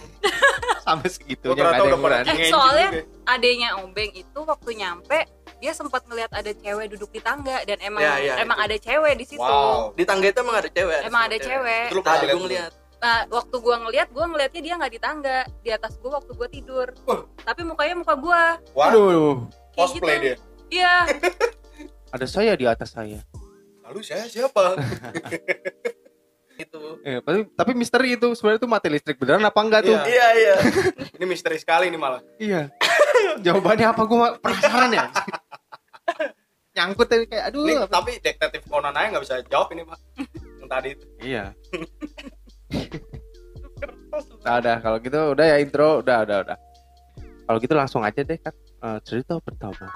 Sampai 0.80 1.08
segitunya 1.08 1.52
enggak 1.54 1.64
ternyata 1.68 1.80
ada 1.80 1.90
yang 1.90 2.02
berani. 2.02 2.28
eh 2.28 2.48
soalnya 2.48 2.88
juga. 2.90 3.02
adenya 3.26 3.68
obeng 3.78 4.10
itu 4.12 4.40
waktu 4.40 4.70
nyampe 4.74 5.18
dia 5.58 5.72
sempat 5.72 6.02
ngeliat 6.04 6.30
ada 6.30 6.50
cewek 6.50 6.86
duduk 6.90 7.08
di 7.08 7.20
tangga 7.20 7.60
dan 7.62 7.78
emang 7.78 8.00
Ya, 8.00 8.14
ya, 8.16 8.34
emang 8.38 8.58
itu. 8.58 8.64
ada 8.64 8.76
cewek 8.80 9.12
di 9.14 9.24
situ 9.26 9.42
Wow. 9.42 9.92
di 9.92 10.04
tangga 10.04 10.26
itu 10.26 10.38
emang 10.38 10.56
ada 10.56 10.68
cewek 10.68 11.00
emang 11.02 11.22
ada 11.24 11.36
cewek 11.38 11.84
Itu 11.84 11.94
lu 11.94 12.00
pernah 12.00 12.20
gue 12.22 12.40
ngeliat 12.40 12.72
nah 12.98 13.22
waktu 13.30 13.56
gua 13.58 13.76
ngeliat 13.78 14.08
gua 14.10 14.26
ngeliatnya 14.26 14.60
dia 14.60 14.74
nggak 14.74 14.92
di 14.92 15.00
tangga 15.00 15.38
di 15.62 15.70
atas 15.70 15.94
gua 16.02 16.18
waktu 16.18 16.32
gua 16.34 16.48
tidur 16.50 16.86
Wah. 17.06 17.22
tapi 17.46 17.62
mukanya 17.62 17.94
muka 17.94 18.14
gua 18.18 18.58
Waduh. 18.74 19.46
Cosplay 19.72 20.18
gitu 20.18 20.26
dia. 20.26 20.36
iya 20.68 20.94
Ada 22.08 22.24
saya 22.24 22.56
di 22.56 22.64
atas 22.64 22.96
saya. 22.96 23.20
Lalu 23.84 24.00
saya 24.00 24.24
siapa? 24.24 24.80
gitu 26.58 26.98
Eh, 27.04 27.20
tapi, 27.20 27.46
tapi 27.52 27.70
misteri 27.76 28.16
itu 28.16 28.32
sebenarnya 28.32 28.64
itu 28.64 28.68
mati 28.68 28.88
listrik 28.88 29.20
beneran 29.20 29.44
apa 29.44 29.60
enggak 29.60 29.84
tuh? 29.84 29.92
Iya. 29.92 30.08
iya 30.08 30.28
iya 30.34 30.54
ini 31.14 31.24
misteri 31.28 31.60
sekali 31.60 31.92
ini 31.92 32.00
malah. 32.00 32.24
Iya. 32.40 32.72
Jawabannya 33.44 33.86
apa 33.92 34.02
gua 34.08 34.40
penasaran 34.40 34.90
ya. 34.90 35.04
Nyangkut 36.74 37.06
tadi 37.06 37.24
kayak 37.28 37.44
aduh. 37.52 37.62
Ini 37.68 37.74
tapi 37.86 38.10
detektif 38.24 38.64
Conan 38.66 38.96
aja 38.96 39.06
nggak 39.12 39.24
bisa 39.28 39.36
jawab 39.46 39.68
ini 39.76 39.82
pak. 39.84 39.98
Yang 40.58 40.68
tadi 40.72 40.88
itu. 40.96 41.04
Iya. 41.20 41.44
Nah, 44.44 44.58
udah 44.64 44.76
kalau 44.80 44.98
gitu 45.00 45.20
udah 45.36 45.44
ya 45.44 45.56
intro 45.60 46.00
udah 46.00 46.24
udah 46.24 46.38
udah. 46.44 46.58
Kalau 47.48 47.58
gitu 47.60 47.74
langsung 47.76 48.02
aja 48.04 48.20
deh 48.20 48.38
kan 48.40 48.54
eh, 48.56 48.98
cerita 49.04 49.40
pertama. 49.40 49.88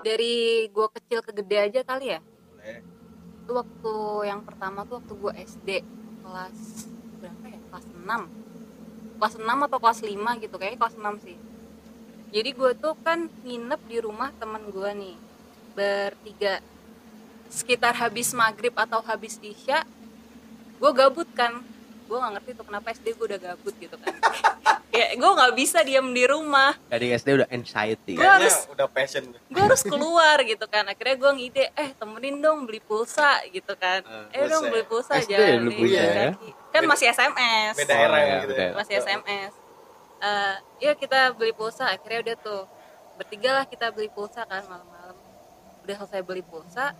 dari 0.00 0.66
gua 0.74 0.90
kecil 0.90 1.22
ke 1.22 1.30
gede 1.30 1.56
aja 1.70 1.80
kali 1.86 2.18
ya. 2.18 2.20
Itu 3.50 3.58
waktu 3.58 3.94
yang 4.30 4.46
pertama 4.46 4.86
tuh 4.86 5.02
waktu 5.02 5.12
gua 5.18 5.34
SD 5.34 5.82
kelas 6.22 6.86
berapa 7.18 7.44
ya? 7.50 7.58
Kelas 7.66 7.86
6 7.90 9.18
kelas 9.18 9.34
6 9.42 9.66
atau 9.66 9.78
kelas 9.82 10.00
5 10.06 10.42
gitu 10.46 10.54
kayaknya 10.54 10.78
kelas 10.78 10.94
6 10.94 11.26
sih. 11.26 11.38
Jadi 12.30 12.50
gue 12.54 12.72
tuh 12.78 12.94
kan 13.02 13.26
nginep 13.42 13.80
di 13.90 13.98
rumah 13.98 14.30
temen 14.38 14.70
gue 14.70 14.90
nih 14.94 15.16
bertiga. 15.74 16.62
Sekitar 17.50 17.98
habis 17.98 18.30
maghrib 18.38 18.70
atau 18.78 19.02
habis 19.02 19.42
isya 19.42 19.82
gue 20.78 20.90
gabut 20.94 21.26
kan 21.34 21.66
gue 22.10 22.18
nggak 22.18 22.32
ngerti 22.34 22.50
tuh 22.52 22.64
kenapa 22.66 22.86
SD 22.90 23.06
gue 23.12 23.26
udah 23.28 23.38
gabut 23.40 23.74
gitu 23.76 23.94
kan 23.96 24.10
ya 24.90 25.06
gue 25.14 25.30
nggak 25.30 25.52
bisa 25.54 25.78
diam 25.80 26.10
di 26.10 26.26
rumah 26.26 26.74
Dari 26.84 27.14
SD 27.14 27.28
udah 27.32 27.48
anxiety. 27.48 28.12
Gua 28.12 28.26
Kayaknya 28.26 28.42
harus- 28.42 28.66
udah 28.68 28.86
passion. 28.88 29.22
gue 29.30 29.62
harus 29.62 29.82
keluar 29.82 30.36
gitu 30.42 30.66
kan 30.66 30.82
akhirnya 30.84 31.14
gue 31.16 31.30
ngide 31.32 31.64
eh 31.72 31.90
temenin 31.94 32.36
dong 32.36 32.66
beli 32.66 32.80
pulsa 32.80 33.38
gitu 33.46 33.70
kan 33.76 34.02
Eh, 34.28 34.36
eh 34.36 34.44
dong 34.44 34.66
beli 34.66 34.82
pulsa 34.82 35.16
SD 35.16 35.30
jalan 35.30 35.62
beli 35.64 35.78
pulsa 35.78 36.02
ya? 36.02 36.30
kaki. 36.34 36.50
kan 36.68 36.82
masih 36.84 37.06
SMS 37.08 37.74
Beda 37.76 37.94
Oh, 37.94 38.02
era 38.02 38.18
iya, 38.18 38.34
gitu 38.36 38.46
beda 38.48 38.58
ya. 38.58 38.66
era. 38.66 38.76
masih 38.76 38.94
SMS 38.98 39.52
Eh, 40.20 40.54
yuk 40.82 40.96
kita 40.98 41.20
beli 41.32 41.52
pulsa 41.52 41.88
akhirnya 41.88 42.18
udah 42.20 42.36
tuh 42.36 42.62
bertiga 43.16 43.50
lah 43.54 43.64
kita 43.64 43.88
beli 43.88 44.10
pulsa 44.10 44.42
kan 44.42 44.60
malam-malam 44.64 45.16
udah 45.80 45.96
selesai 45.96 46.20
beli 46.20 46.42
pulsa 46.42 46.92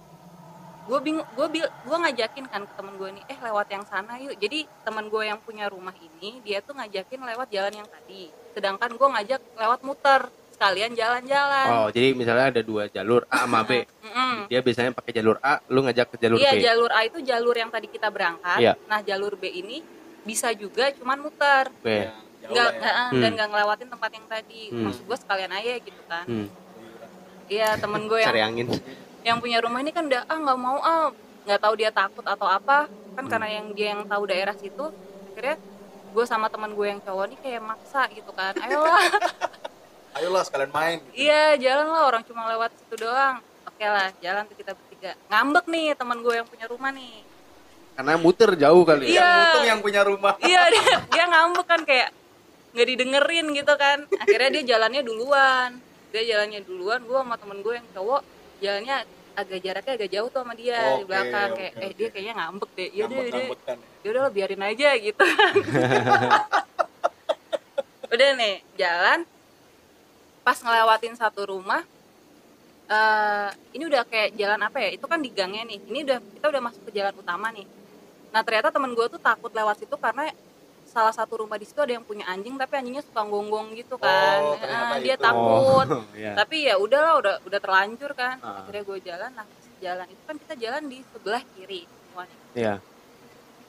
gue 0.80 0.98
bingung 0.98 1.26
gue 1.30 1.46
bil 1.48 1.66
gue 1.66 1.96
ngajakin 1.98 2.44
kan 2.44 2.62
ke 2.62 2.72
temen 2.72 2.94
gue 2.94 3.08
nih 3.12 3.24
eh 3.26 3.38
lewat 3.40 3.66
yang 3.68 3.84
sana 3.84 4.16
yuk 4.16 4.34
jadi 4.34 4.58
temen 4.80 5.06
gue 5.06 5.22
yang 5.22 5.38
punya 5.38 5.66
rumah 5.66 5.92
ini 5.94 6.40
dia 6.40 6.58
tuh 6.58 6.72
ngajakin 6.72 7.20
lewat 7.20 7.48
jalan 7.48 7.74
yang 7.74 7.86
tadi 7.86 8.26
sedangkan 8.50 8.90
gue 8.90 9.08
ngajak 9.10 9.40
lewat 9.54 9.80
muter 9.80 10.20
sekalian 10.50 10.92
jalan-jalan 10.92 11.68
Oh, 11.70 11.88
jadi 11.88 12.12
misalnya 12.12 12.50
ada 12.50 12.60
dua 12.60 12.84
jalur 12.86 13.24
A 13.26 13.48
sama 13.48 13.64
B. 13.64 13.80
Mm-mm. 14.04 14.44
Dia 14.46 14.60
biasanya 14.60 14.92
pakai 14.92 15.12
jalur 15.14 15.40
A, 15.40 15.56
lu 15.66 15.80
ngajak 15.80 16.06
ke 16.10 16.16
jalur 16.18 16.36
Iya 16.36 16.52
B. 16.52 16.60
jalur 16.60 16.90
A 16.90 17.00
itu 17.02 17.18
jalur 17.22 17.54
yang 17.54 17.70
tadi 17.70 17.88
kita 17.88 18.08
berangkat. 18.08 18.60
Iya. 18.60 18.76
Nah 18.84 19.00
jalur 19.00 19.32
B 19.34 19.48
ini 19.48 19.80
bisa 20.20 20.52
juga 20.52 20.92
cuman 20.92 21.16
muter, 21.18 21.72
B. 21.78 21.88
Ya, 21.88 22.12
jauh 22.42 22.52
nggak 22.52 22.68
ya. 22.68 22.76
nggak- 22.76 22.96
Hmm. 23.08 23.22
dan 23.22 23.30
nggak 23.32 23.48
ngelewatin 23.48 23.88
tempat 23.88 24.10
yang 24.12 24.26
tadi. 24.28 24.62
Hmm. 24.68 24.84
Maksud 24.84 25.02
gue 25.02 25.16
sekalian 25.16 25.52
aja 25.54 25.72
gitu 25.78 26.02
kan. 26.04 26.24
Hmm. 26.26 26.46
Iya 27.46 27.68
temen 27.76 28.02
gue 28.04 28.18
yang 28.18 28.28
Cari 28.28 28.42
angin. 28.42 28.66
Yang 29.22 29.38
punya 29.38 29.60
rumah 29.60 29.80
ini 29.80 29.90
kan 29.90 30.04
udah 30.04 30.22
ah 30.24 30.38
nggak 30.38 30.58
mau 30.58 30.78
ah 30.80 31.12
nggak 31.44 31.60
tahu 31.60 31.74
dia 31.76 31.90
takut 31.90 32.24
atau 32.24 32.46
apa. 32.46 32.86
Kan 33.10 33.26
Hmm. 33.26 33.30
karena 33.30 33.48
yang 33.50 33.66
dia 33.74 33.86
yang 33.92 34.02
tahu 34.06 34.22
daerah 34.24 34.54
situ 34.54 34.86
akhirnya 35.30 35.56
gue 36.10 36.24
sama 36.24 36.46
teman 36.46 36.74
gue 36.74 36.86
yang 36.86 37.00
cowok 37.00 37.24
nih 37.30 37.38
kayak 37.38 37.62
maksa 37.62 38.06
gitu 38.10 38.30
kan 38.32 38.54
ayolah. 38.58 38.98
Ayolah 40.10 40.42
sekalian 40.42 40.74
main 40.74 40.98
gitu. 41.06 41.22
iya 41.22 41.54
jalan 41.54 41.86
lah 41.86 42.02
orang 42.02 42.22
cuma 42.26 42.42
lewat 42.50 42.74
situ 42.74 42.98
doang. 42.98 43.38
Oke 43.62 43.86
lah 43.86 44.10
jalan 44.18 44.42
tuh 44.46 44.58
kita 44.58 44.74
bertiga. 44.74 45.14
Ngambek 45.30 45.70
nih 45.70 45.94
teman 45.94 46.18
gue 46.18 46.34
yang 46.34 46.48
punya 46.50 46.66
rumah 46.66 46.90
nih. 46.90 47.22
Karena 47.94 48.18
muter 48.18 48.50
jauh 48.58 48.82
kali 48.82 49.06
ya. 49.06 49.10
Iya. 49.10 49.22
yang 49.22 49.38
untung 49.38 49.66
yang 49.70 49.80
punya 49.80 50.02
rumah. 50.02 50.34
Iya 50.42 50.62
dia, 50.74 50.94
dia 51.14 51.24
ngambek 51.30 51.66
kan 51.66 51.80
kayak 51.86 52.08
nggak 52.74 52.86
didengerin 52.90 53.46
gitu 53.54 53.74
kan. 53.78 53.98
Akhirnya 54.18 54.50
dia 54.50 54.64
jalannya 54.74 55.02
duluan. 55.06 55.70
Dia 56.10 56.22
jalannya 56.26 56.60
duluan 56.66 57.00
gue 57.06 57.18
sama 57.22 57.36
temen 57.38 57.58
gue 57.62 57.74
yang 57.78 57.86
cowok 57.94 58.22
jalannya 58.60 58.96
agak 59.34 59.58
jaraknya 59.64 59.92
agak 59.96 60.10
jauh 60.12 60.28
tuh 60.28 60.40
sama 60.44 60.54
dia 60.58 60.76
di 61.00 61.02
Oke, 61.02 61.08
belakang. 61.08 61.50
oke, 61.52 61.56
kayak 61.56 61.72
eh 61.72 61.88
oke. 61.88 61.96
dia 61.96 62.08
kayaknya 62.12 62.34
ngambek 62.36 62.70
deh. 62.76 62.88
Ya 62.92 63.04
deh 63.06 63.16
ngambek-ngambekan 63.16 63.76
ya. 63.80 64.08
udah 64.10 64.20
lo 64.20 64.30
biarin 64.30 64.62
aja 64.62 64.88
gitu. 65.00 65.24
Udah 68.10 68.28
nih 68.34 68.54
jalan. 68.74 69.22
Pas 70.42 70.58
ngelewatin 70.58 71.14
satu 71.14 71.46
rumah 71.46 71.82
eh 72.90 73.48
ini 73.70 73.86
udah 73.86 74.02
kayak 74.02 74.34
jalan 74.34 74.60
apa 74.66 74.82
ya? 74.82 74.90
Itu 74.98 75.06
kan 75.06 75.22
di 75.22 75.30
gangnya 75.30 75.62
nih. 75.62 75.78
Ini 75.78 75.98
udah 76.10 76.18
kita 76.18 76.46
udah 76.50 76.62
masuk 76.62 76.82
ke 76.90 76.98
jalan 76.98 77.14
utama 77.14 77.54
nih. 77.54 77.66
Nah 78.34 78.42
ternyata 78.42 78.74
temen 78.74 78.90
gue 78.98 79.06
tuh 79.06 79.22
takut 79.22 79.54
lewat 79.54 79.78
situ 79.78 79.94
karena 79.94 80.26
salah 80.90 81.10
satu 81.10 81.38
rumah 81.38 81.54
di 81.54 81.62
situ 81.62 81.78
ada 81.78 81.92
yang 81.92 82.02
punya 82.02 82.26
anjing 82.26 82.54
tapi 82.54 82.74
anjingnya 82.74 83.00
suka 83.00 83.22
gonggong 83.22 83.72
gitu 83.72 83.94
kan 83.96 84.42
Oh, 84.42 84.58
Eh, 84.58 84.98
dia 85.00 85.14
itu. 85.14 85.22
takut 85.22 85.86
Oh, 85.88 86.02
iya. 86.18 86.34
tapi 86.34 86.66
ya 86.66 86.74
udahlah 86.76 87.14
udah 87.16 87.34
udah 87.42 87.58
terlanjur 87.58 88.10
kan 88.12 88.36
Ah. 88.40 88.60
akhirnya 88.60 88.82
gue 88.82 88.98
jalan 89.00 89.30
nah 89.32 89.46
jalan 89.78 90.06
itu 90.06 90.22
kan 90.24 90.36
kita 90.36 90.54
jalan 90.58 90.82
di 90.84 90.98
sebelah 91.06 91.42
kiri 91.48 91.82
semuanya 91.86 92.36
Iya. 92.52 92.74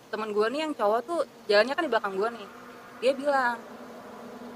temen 0.09 0.29
gue 0.29 0.47
nih 0.47 0.59
yang 0.61 0.73
cowok 0.73 0.99
tuh 1.03 1.19
jalannya 1.45 1.71
kan 1.71 1.83
di 1.83 1.89
belakang 1.89 2.13
gue 2.15 2.29
nih 2.33 2.47
dia 2.99 3.11
bilang 3.13 3.57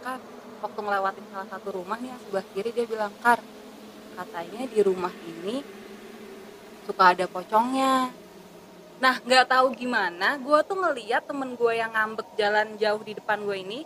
kan 0.02 0.20
waktu 0.58 0.80
ngelewatin 0.80 1.26
salah 1.30 1.48
satu 1.48 1.70
rumah 1.72 1.98
nih 1.98 2.10
yang 2.10 2.20
sebelah 2.20 2.46
kiri 2.52 2.70
dia 2.72 2.86
bilang 2.86 3.14
kar 3.20 3.40
katanya 4.16 4.62
di 4.66 4.80
rumah 4.82 5.14
ini 5.24 5.62
suka 6.84 7.04
ada 7.12 7.26
pocongnya 7.26 8.10
nah 8.96 9.20
nggak 9.20 9.52
tahu 9.52 9.76
gimana 9.76 10.40
gue 10.40 10.60
tuh 10.64 10.78
ngeliat 10.80 11.28
temen 11.28 11.52
gue 11.54 11.74
yang 11.76 11.92
ngambek 11.92 12.28
jalan 12.40 12.80
jauh 12.80 13.02
di 13.04 13.14
depan 13.16 13.44
gue 13.44 13.58
ini 13.60 13.80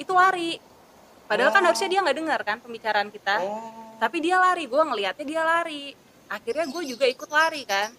itu 0.00 0.12
lari. 0.12 0.58
Padahal 1.28 1.52
kan 1.54 1.62
Oh. 1.62 1.66
harusnya 1.70 1.88
dia 1.88 2.00
nggak 2.02 2.18
dengar 2.18 2.40
kan 2.42 2.58
pembicaraan 2.58 3.08
kita. 3.12 3.38
Oh. 3.44 3.94
Tapi 4.02 4.18
dia 4.18 4.36
lari 4.40 4.66
gue 4.66 4.82
ngelihatnya 4.82 5.26
dia 5.26 5.42
lari. 5.46 5.94
Akhirnya 6.26 6.66
gue 6.66 6.82
juga 6.88 7.06
ikut 7.06 7.30
lari 7.30 7.62
kan. 7.62 7.92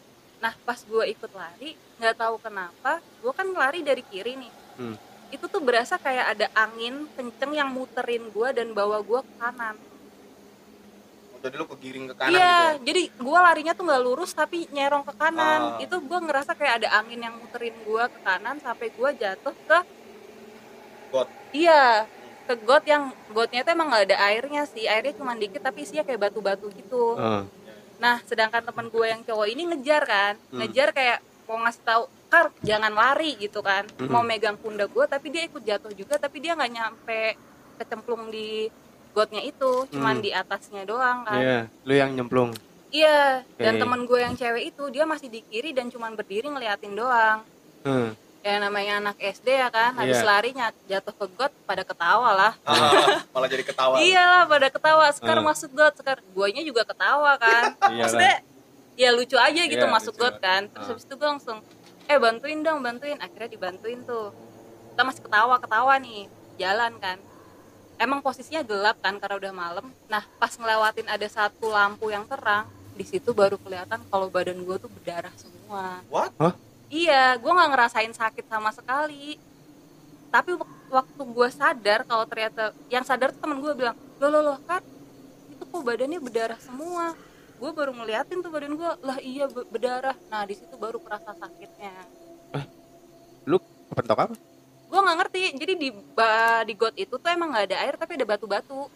Nah 0.44 0.54
pas 0.68 0.80
gue 0.84 1.04
ikut 1.08 1.32
lari 1.32 1.78
nggak 2.02 2.16
tahu 2.20 2.36
kenapa 2.42 3.00
gue 3.00 3.32
kan 3.32 3.48
lari 3.54 3.80
dari 3.86 4.04
kiri 4.04 4.36
nih. 4.36 4.54
Hmm. 4.74 4.98
itu 5.34 5.50
tuh 5.50 5.66
berasa 5.66 5.98
kayak 5.98 6.38
ada 6.38 6.48
angin 6.54 7.10
kenceng 7.18 7.58
yang 7.58 7.74
muterin 7.74 8.30
gue 8.30 8.50
dan 8.54 8.70
bawa 8.70 9.02
gue 9.02 9.18
ke 9.18 9.34
kanan 9.42 9.74
jadi 11.44 11.56
lu 11.56 11.68
kegiring 11.68 12.06
ke 12.08 12.16
kanan 12.16 12.32
iya 12.32 12.40
gitu 12.40 12.64
ya? 12.64 12.84
jadi 12.84 13.02
gue 13.20 13.40
larinya 13.42 13.74
tuh 13.74 13.84
nggak 13.84 14.02
lurus 14.02 14.32
tapi 14.32 14.58
nyerong 14.70 15.04
ke 15.04 15.14
kanan 15.14 15.62
Ah. 15.70 15.84
itu 15.84 15.96
gue 16.00 16.20
ngerasa 16.22 16.52
kayak 16.54 16.74
ada 16.80 16.90
angin 16.98 17.20
yang 17.20 17.36
muterin 17.36 17.76
gue 17.78 18.04
ke 18.08 18.20
kanan 18.22 18.56
sampai 18.58 18.88
gue 18.90 19.10
jatuh 19.14 19.56
ke 19.62 19.78
Got. 21.12 21.28
iya 21.52 22.08
ke 22.44 22.54
got 22.60 22.84
yang 22.84 23.04
gotnya 23.30 23.62
itu 23.62 23.70
emang 23.70 23.88
nggak 23.88 24.04
ada 24.10 24.18
airnya 24.26 24.64
sih 24.66 24.84
airnya 24.86 25.14
cuma 25.14 25.32
dikit 25.34 25.62
tapi 25.62 25.84
isinya 25.84 26.02
kayak 26.02 26.22
batu-batu 26.22 26.72
gitu 26.72 27.16
Oh. 27.16 27.44
Nah, 27.94 28.20
sedangkan 28.22 28.60
teman 28.62 28.92
gue 28.92 29.06
yang 29.06 29.24
cowok 29.24 29.48
ini 29.48 29.64
ngejar 29.66 30.04
kan, 30.04 30.36
Hmm. 30.52 30.60
ngejar 30.60 30.92
kayak 30.92 31.20
mau 31.48 31.56
ngasih 31.58 31.84
tahu, 31.84 32.04
"Kar, 32.28 32.52
jangan 32.60 32.92
lari" 32.92 33.38
gitu 33.38 33.64
kan. 33.64 33.88
Hmm. 33.96 34.12
Mau 34.12 34.20
megang 34.22 34.60
pundak 34.60 34.92
gue 34.92 35.06
tapi 35.08 35.32
dia 35.32 35.48
ikut 35.48 35.64
jatuh 35.64 35.94
juga 35.94 36.20
tapi 36.20 36.44
dia 36.44 36.52
nggak 36.52 36.68
nyampe 36.70 37.40
kecemplung 37.74 38.28
di 38.28 38.68
gotnya 39.14 39.40
itu, 39.40 39.86
cuman 39.88 40.18
Hmm. 40.18 40.24
di 40.24 40.30
atasnya 40.30 40.84
doang 40.84 41.24
kan. 41.24 41.38
Iya, 41.38 41.60
lu 41.84 41.94
yang 41.94 42.12
nyemplung. 42.12 42.52
Iya, 42.90 43.42
dan 43.56 43.74
Oke. 43.76 43.82
temen 43.82 44.02
gue 44.04 44.20
yang 44.20 44.34
cewek 44.34 44.70
itu 44.70 44.84
dia 44.90 45.02
masih 45.04 45.26
di 45.28 45.42
kiri 45.44 45.72
dan 45.72 45.88
cuman 45.88 46.14
berdiri 46.14 46.46
ngeliatin 46.46 46.94
doang. 46.94 47.42
Hmm. 47.82 48.14
Ya 48.40 48.60
namanya 48.60 49.00
anak 49.00 49.18
SD 49.18 49.48
ya 49.48 49.70
kan, 49.70 49.96
habis 49.96 50.20
Iya. 50.20 50.28
larinya 50.28 50.68
jatuh 50.86 51.10
ke 51.12 51.26
got 51.32 51.54
pada 51.64 51.82
ketawa 51.82 52.30
lah. 52.34 52.54
Ah, 52.62 53.24
malah 53.32 53.48
jadi 53.48 53.64
ketawa 53.64 53.98
Iyalah 53.98 54.44
pada 54.46 54.68
ketawa, 54.68 55.06
sekar 55.10 55.38
Hmm. 55.38 55.48
masuk 55.48 55.72
got, 55.72 55.94
sekar 55.96 56.20
guanya 56.30 56.60
juga 56.60 56.84
ketawa 56.84 57.34
kan. 57.36 57.72
Iya 57.88 58.04
Maksudnya 58.04 58.36
ya 58.94 59.10
lucu 59.10 59.38
aja 59.38 59.62
gitu 59.64 59.80
Iya, 59.80 59.90
masuk 59.90 60.14
lucu. 60.14 60.22
got 60.22 60.36
kan. 60.38 60.68
Terus 60.68 60.86
Ah. 60.86 60.90
habis 60.92 61.06
itu 61.06 61.16
gue 61.16 61.30
langsung 61.30 61.58
eh 62.04 62.20
bantuin 62.20 62.60
dong, 62.60 62.84
bantuin. 62.84 63.16
Akhirnya 63.18 63.48
dibantuin 63.48 64.04
tuh. 64.04 64.36
Kita 64.92 65.02
masih 65.02 65.22
ketawa-ketawa 65.24 65.94
nih, 65.98 66.28
jalan 66.56 66.94
kan. 67.00 67.18
Emang 67.98 68.20
posisinya 68.20 68.62
gelap 68.62 68.98
kan 69.00 69.16
karena 69.22 69.36
udah 69.40 69.54
malam. 69.54 69.86
Nah, 70.10 70.24
pas 70.38 70.52
ngelewatin 70.52 71.08
ada 71.08 71.28
satu 71.28 71.70
lampu 71.70 72.10
yang 72.10 72.26
terang, 72.26 72.66
di 72.94 73.06
situ 73.06 73.32
baru 73.32 73.56
kelihatan 73.58 74.02
kalau 74.08 74.28
badan 74.28 74.60
gue 74.60 74.76
tuh 74.78 74.90
berdarah 74.92 75.34
semua. 75.36 76.02
what 76.10 76.34
Iya, 76.94 77.42
gue 77.42 77.50
nggak 77.50 77.70
ngerasain 77.74 78.14
sakit 78.14 78.46
sama 78.46 78.70
sekali. 78.70 79.42
Tapi 80.30 80.54
wak- 80.54 80.82
waktu 80.94 81.22
gue 81.26 81.50
sadar 81.50 82.06
kalau 82.06 82.26
ternyata 82.30 82.70
yang 82.86 83.02
sadar 83.02 83.34
tuh 83.34 83.42
temen 83.42 83.58
gue 83.58 83.74
bilang, 83.74 83.98
loh 84.22 84.30
loh 84.30 84.42
loh 84.46 84.58
kan 84.70 84.82
itu 85.50 85.64
kok 85.66 85.82
badannya 85.82 86.22
berdarah 86.22 86.60
semua. 86.62 87.18
Gue 87.58 87.72
baru 87.72 87.98
ngeliatin 87.98 88.42
tuh 88.42 88.52
badan 88.52 88.78
gue, 88.78 88.92
lah 89.02 89.18
iya 89.22 89.50
be- 89.50 89.66
berdarah. 89.66 90.14
Nah 90.30 90.46
di 90.46 90.54
situ 90.54 90.74
baru 90.78 91.02
kerasa 91.02 91.34
sakitnya. 91.34 91.94
Lu 93.50 93.58
kepentok 93.90 94.18
apa? 94.30 94.36
Gue 95.04 95.12
nggak 95.12 95.20
ngerti. 95.20 95.42
Jadi 95.60 95.74
di 95.76 95.90
di 96.64 96.74
got 96.80 96.96
itu 96.96 97.16
tuh 97.20 97.28
emang 97.28 97.52
nggak 97.52 97.66
ada 97.68 97.78
air 97.84 98.00
tapi 98.00 98.16
ada 98.16 98.24
batu-batu. 98.24 98.88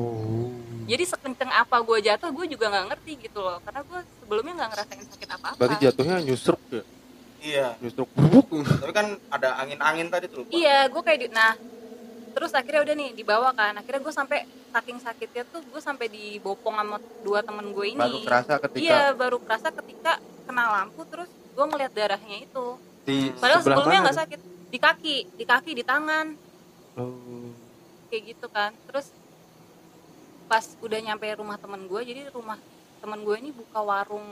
Oh. 0.00 0.48
Jadi 0.88 1.04
sekenceng 1.04 1.52
apa 1.52 1.76
gue 1.84 1.98
jatuh 2.08 2.32
gue 2.32 2.56
juga 2.56 2.72
nggak 2.72 2.86
ngerti 2.88 3.12
gitu 3.28 3.44
loh. 3.44 3.60
Karena 3.60 3.84
gue 3.84 4.00
sebelumnya 4.24 4.64
nggak 4.64 4.70
ngerasain 4.72 5.04
sakit 5.12 5.28
apa-apa. 5.36 5.60
Berarti 5.60 5.76
jatuhnya 5.84 6.24
nyusruk 6.24 6.62
ya? 6.72 6.82
iya 7.44 7.68
Nyusruk 7.84 8.08
bubuk. 8.16 8.64
tapi 8.64 8.92
kan 8.96 9.20
ada 9.28 9.60
angin-angin 9.60 10.08
tadi 10.08 10.24
tuh 10.32 10.40
lupa. 10.40 10.56
Iya, 10.56 10.88
gue 10.88 11.02
kayak 11.04 11.18
di, 11.20 11.26
nah 11.28 11.52
terus 12.32 12.56
akhirnya 12.56 12.80
udah 12.88 12.94
nih 12.96 13.10
dibawa 13.12 13.52
kan. 13.52 13.76
Akhirnya 13.76 14.00
gue 14.00 14.14
sampai 14.16 14.48
saking 14.72 14.98
sakitnya 15.04 15.44
tuh 15.52 15.60
gue 15.68 15.80
sampai 15.84 16.08
dibopong 16.08 16.80
sama 16.80 16.96
dua 17.20 17.44
temen 17.44 17.76
gue 17.76 17.92
ini. 17.92 18.00
Baru 18.00 18.24
kerasa 18.24 18.56
ketika 18.56 18.80
Iya, 18.88 19.12
baru 19.12 19.36
kerasa 19.44 19.68
ketika 19.68 20.16
kena 20.48 20.64
lampu 20.80 21.04
terus 21.04 21.28
gue 21.28 21.64
ngeliat 21.68 21.92
darahnya 21.92 22.40
itu. 22.40 22.80
di 23.04 23.36
Padahal 23.36 23.60
sebelumnya 23.60 24.00
nggak 24.00 24.18
sakit 24.24 24.40
di 24.76 24.78
kaki, 24.78 25.16
di 25.40 25.44
kaki, 25.48 25.72
di 25.72 25.80
tangan? 25.80 26.36
Oh. 27.00 27.48
kayak 28.06 28.36
gitu 28.36 28.46
kan. 28.52 28.70
Terus 28.86 29.08
pas 30.46 30.62
udah 30.78 31.00
nyampe 31.00 31.26
rumah 31.34 31.56
temen 31.56 31.88
gue, 31.88 32.00
jadi 32.04 32.28
rumah 32.30 32.60
temen 33.00 33.24
gue 33.24 33.36
ini 33.40 33.50
buka 33.50 33.80
warung 33.82 34.28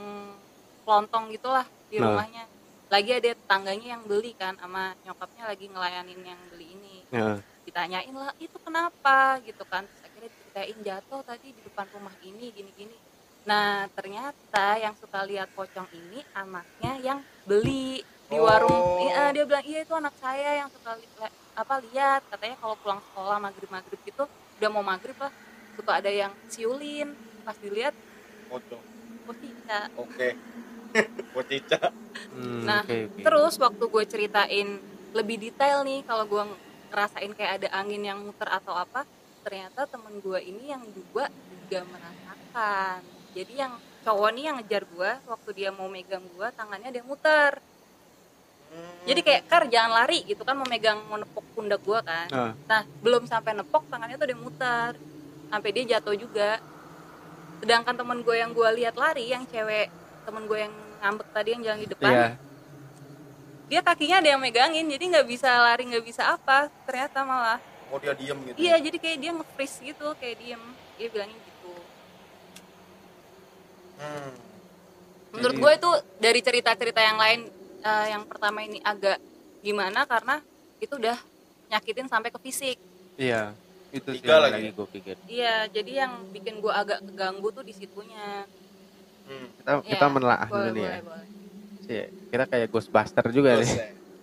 kelontong 0.85 1.33
gitulah 1.33 1.65
di 1.89 1.97
Nah. 1.97 2.13
rumahnya. 2.13 2.45
Lagi 2.93 3.11
ada 3.17 3.33
tetangganya 3.33 3.97
yang 3.97 4.03
beli 4.05 4.37
kan, 4.37 4.53
sama 4.55 4.93
nyokapnya 5.01 5.49
lagi 5.49 5.65
ngelayanin 5.65 6.21
yang 6.21 6.41
beli 6.53 6.77
ini. 6.77 6.95
Ya. 7.09 7.41
ditanyain 7.65 8.13
lah 8.13 8.29
itu 8.37 8.61
kenapa 8.61 9.41
gitu 9.41 9.65
kan 9.65 9.89
terus 9.89 10.05
akhirnya 10.05 10.29
diceritain 10.29 10.77
jatuh 10.85 11.21
tadi 11.25 11.49
di 11.49 11.61
depan 11.65 11.89
rumah 11.97 12.13
ini 12.21 12.53
gini 12.53 12.69
gini 12.77 12.93
nah 13.41 13.89
ternyata 13.89 14.77
yang 14.77 14.93
suka 14.93 15.25
lihat 15.25 15.49
pocong 15.57 15.89
ini 15.89 16.21
anaknya 16.37 16.93
yang 17.01 17.19
beli 17.49 18.05
di 18.35 18.39
Oh. 18.39 18.45
warung 18.45 18.75
iya 19.01 19.31
dia 19.31 19.43
bilang 19.43 19.63
iya 19.63 19.79
itu 19.81 19.93
anak 19.95 20.11
saya 20.19 20.59
yang 20.59 20.67
suka 20.67 20.91
li- 20.93 21.07
le- 21.15 21.35
apa 21.55 21.73
lihat. 21.81 22.21
Katanya 22.27 22.59
kalau 22.59 22.75
pulang 22.75 22.99
sekolah 23.01 23.39
maghrib 23.39 23.69
maghrib 23.69 23.99
gitu 24.03 24.23
udah 24.59 24.69
mau 24.69 24.83
maghrib 24.83 25.15
lah. 25.15 25.31
Suka 25.73 26.03
ada 26.03 26.11
yang 26.11 26.35
siulin. 26.45 27.15
Pas 27.41 27.55
dilihat 27.55 27.95
oh 28.51 28.59
tidak 29.33 29.87
oke. 29.95 30.29
Pocica 31.33 31.91
Hmm, 32.31 32.63
Nah, 32.63 32.79
oke, 32.81 33.11
oke. 33.11 33.21
Terus 33.21 33.53
waktu 33.57 33.83
gue 33.85 34.03
ceritain 34.05 34.67
lebih 35.11 35.35
detail 35.37 35.83
nih 35.83 36.03
kalau 36.03 36.23
gue 36.23 36.43
ngerasain 36.87 37.31
kayak 37.31 37.59
ada 37.59 37.67
angin 37.75 37.99
yang 38.01 38.19
muter 38.19 38.47
atau 38.47 38.71
apa 38.71 39.03
ternyata 39.41 39.83
temen 39.85 40.17
gue 40.17 40.39
ini 40.41 40.71
yang 40.71 40.83
dua 40.87 41.27
juga 41.27 41.83
merasakan 41.85 42.99
jadi 43.31 43.53
yang 43.67 43.73
cowok 44.01 44.29
nih 44.31 44.43
yang 44.43 44.55
ngejar 44.57 44.83
gue 44.85 45.11
waktu 45.25 45.49
dia 45.51 45.69
mau 45.69 45.87
megang 45.87 46.23
gue 46.25 46.47
tangannya 46.51 46.89
dia 46.89 47.03
muter 47.03 47.59
jadi 49.05 49.21
kayak 49.21 49.41
kar 49.45 49.63
jangan 49.65 49.91
lari 49.95 50.25
gitu 50.25 50.41
kan 50.41 50.53
mau 50.53 50.65
megang 50.65 50.97
mau 51.05 51.15
nepok 51.15 51.45
pundak 51.53 51.77
gue 51.79 51.99
kan. 52.01 52.27
Ah. 52.29 52.51
nah 52.65 52.81
belum 52.99 53.25
sampai 53.25 53.53
nepok 53.53 53.85
tangannya 53.85 54.15
tuh 54.15 54.25
dia 54.25 54.35
muter. 54.35 54.91
Sampai 55.45 55.69
dia 55.71 55.83
jatuh 55.87 56.15
juga. 56.15 56.57
Sedangkan 57.61 57.93
temen 57.93 58.19
gue 58.19 58.35
yang 58.35 58.49
gue 58.49 58.69
lihat 58.75 58.93
lari 58.95 59.29
yang 59.29 59.45
cewek 59.45 59.93
temen 60.25 60.43
gue 60.43 60.57
yang 60.59 60.73
ngambek 60.99 61.27
tadi 61.29 61.49
yang 61.53 61.61
jalan 61.61 61.79
di 61.79 61.87
depan 61.87 62.09
Iya. 62.09 62.29
dia 63.65 63.81
kakinya 63.81 64.17
ada 64.21 64.29
yang 64.33 64.41
megangin 64.41 64.85
jadi 64.85 65.03
nggak 65.05 65.27
bisa 65.27 65.49
lari 65.49 65.85
nggak 65.85 66.01
bisa 66.01 66.21
apa 66.27 66.65
ternyata 66.83 67.21
malah. 67.21 67.61
Oh 67.89 67.97
dia 67.97 68.13
diem 68.13 68.37
gitu 68.43 68.57
iya 68.57 68.81
jadi 68.81 68.97
kayak 68.97 69.17
dia 69.19 69.31
nge-freeze 69.31 69.77
gitu 69.83 70.07
kayak 70.17 70.35
diem. 70.37 70.63
Dia 70.97 71.07
bilangin 71.07 71.37
gitu. 71.37 71.73
Hmm. 73.95 74.33
menurut 75.31 75.55
Jadi- 75.55 75.63
gue 75.63 75.71
itu 75.77 75.91
dari 76.17 76.39
cerita-cerita 76.41 76.99
yang 76.99 77.17
lain 77.17 77.39
eh, 77.85 78.05
yang 78.11 78.23
pertama 78.25 78.65
ini 78.65 78.81
agak 78.81 79.21
gimana 79.61 80.03
karena 80.05 80.41
itu 80.77 80.97
udah 80.97 81.17
nyakitin 81.69 82.09
sampai 82.09 82.29
ke 82.29 82.39
fisik 82.41 82.77
Iya. 83.15 83.55
Itu 83.95 84.11
sih 84.11 84.19
Tiga 84.19 84.35
yang 84.35 84.43
lagi. 84.43 84.53
lagi 84.59 84.69
gue 84.75 84.87
pikir. 84.91 85.15
iya 85.25 85.55
jadi 85.71 85.91
yang 86.03 86.13
bikin 86.29 86.59
gue 86.59 86.73
agak 86.73 86.99
keganggu 87.05 87.47
tuh 87.53 87.63
di 87.63 87.71
situnya 87.71 88.43
Hmm. 89.25 89.49
Kita 89.57 89.71
Iya, 89.81 89.89
kita 89.89 90.05
menelaah 90.05 90.45
dulu 90.45 90.69
nih 90.69 90.83
ya. 90.85 90.93
boleh, 90.93 91.01
boleh. 91.01 91.27
Iya, 91.89 92.05
Kita 92.29 92.43
kayak 92.45 92.67
Ghostbuster 92.69 93.25
juga 93.33 93.49
Terus, 93.57 93.71
nih. 93.73 93.79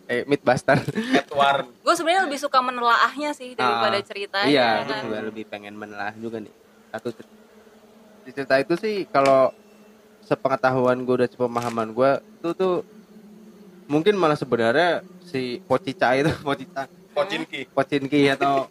Eh, 0.06 0.22
Mythbuster. 0.30 0.78
Edward 0.94 1.66
gue 1.84 1.94
sebenarnya 1.98 2.22
lebih 2.30 2.38
suka 2.38 2.58
menelaahnya 2.62 3.34
sih 3.34 3.58
daripada 3.58 3.98
Ah, 3.98 4.06
ceritanya 4.06 4.46
Iya, 4.46 4.62
ya 4.62 4.78
gue 4.86 4.94
kan? 4.94 5.02
juga 5.02 5.18
lebih 5.26 5.44
pengen 5.50 5.74
menelaah 5.74 6.14
juga 6.14 6.38
nih. 6.38 6.54
Satu 6.94 7.08
cer- 7.10 7.34
di 8.22 8.30
cerita 8.30 8.54
itu 8.62 8.74
sih 8.78 9.10
kalau 9.10 9.50
sepengetahuan 10.22 11.02
gue 11.02 11.26
dan 11.26 11.30
sepemahaman 11.34 11.90
gue 11.90 12.10
itu 12.38 12.48
tuh 12.54 12.74
mungkin 13.92 14.16
malah 14.16 14.34
sebenarnya 14.34 14.90
si 15.22 15.60
Pocica 15.62 16.16
itu 16.16 16.32
Pocica 16.42 16.88
Kocinki 17.12 17.68
Pocinki 17.68 18.20
atau 18.30 18.64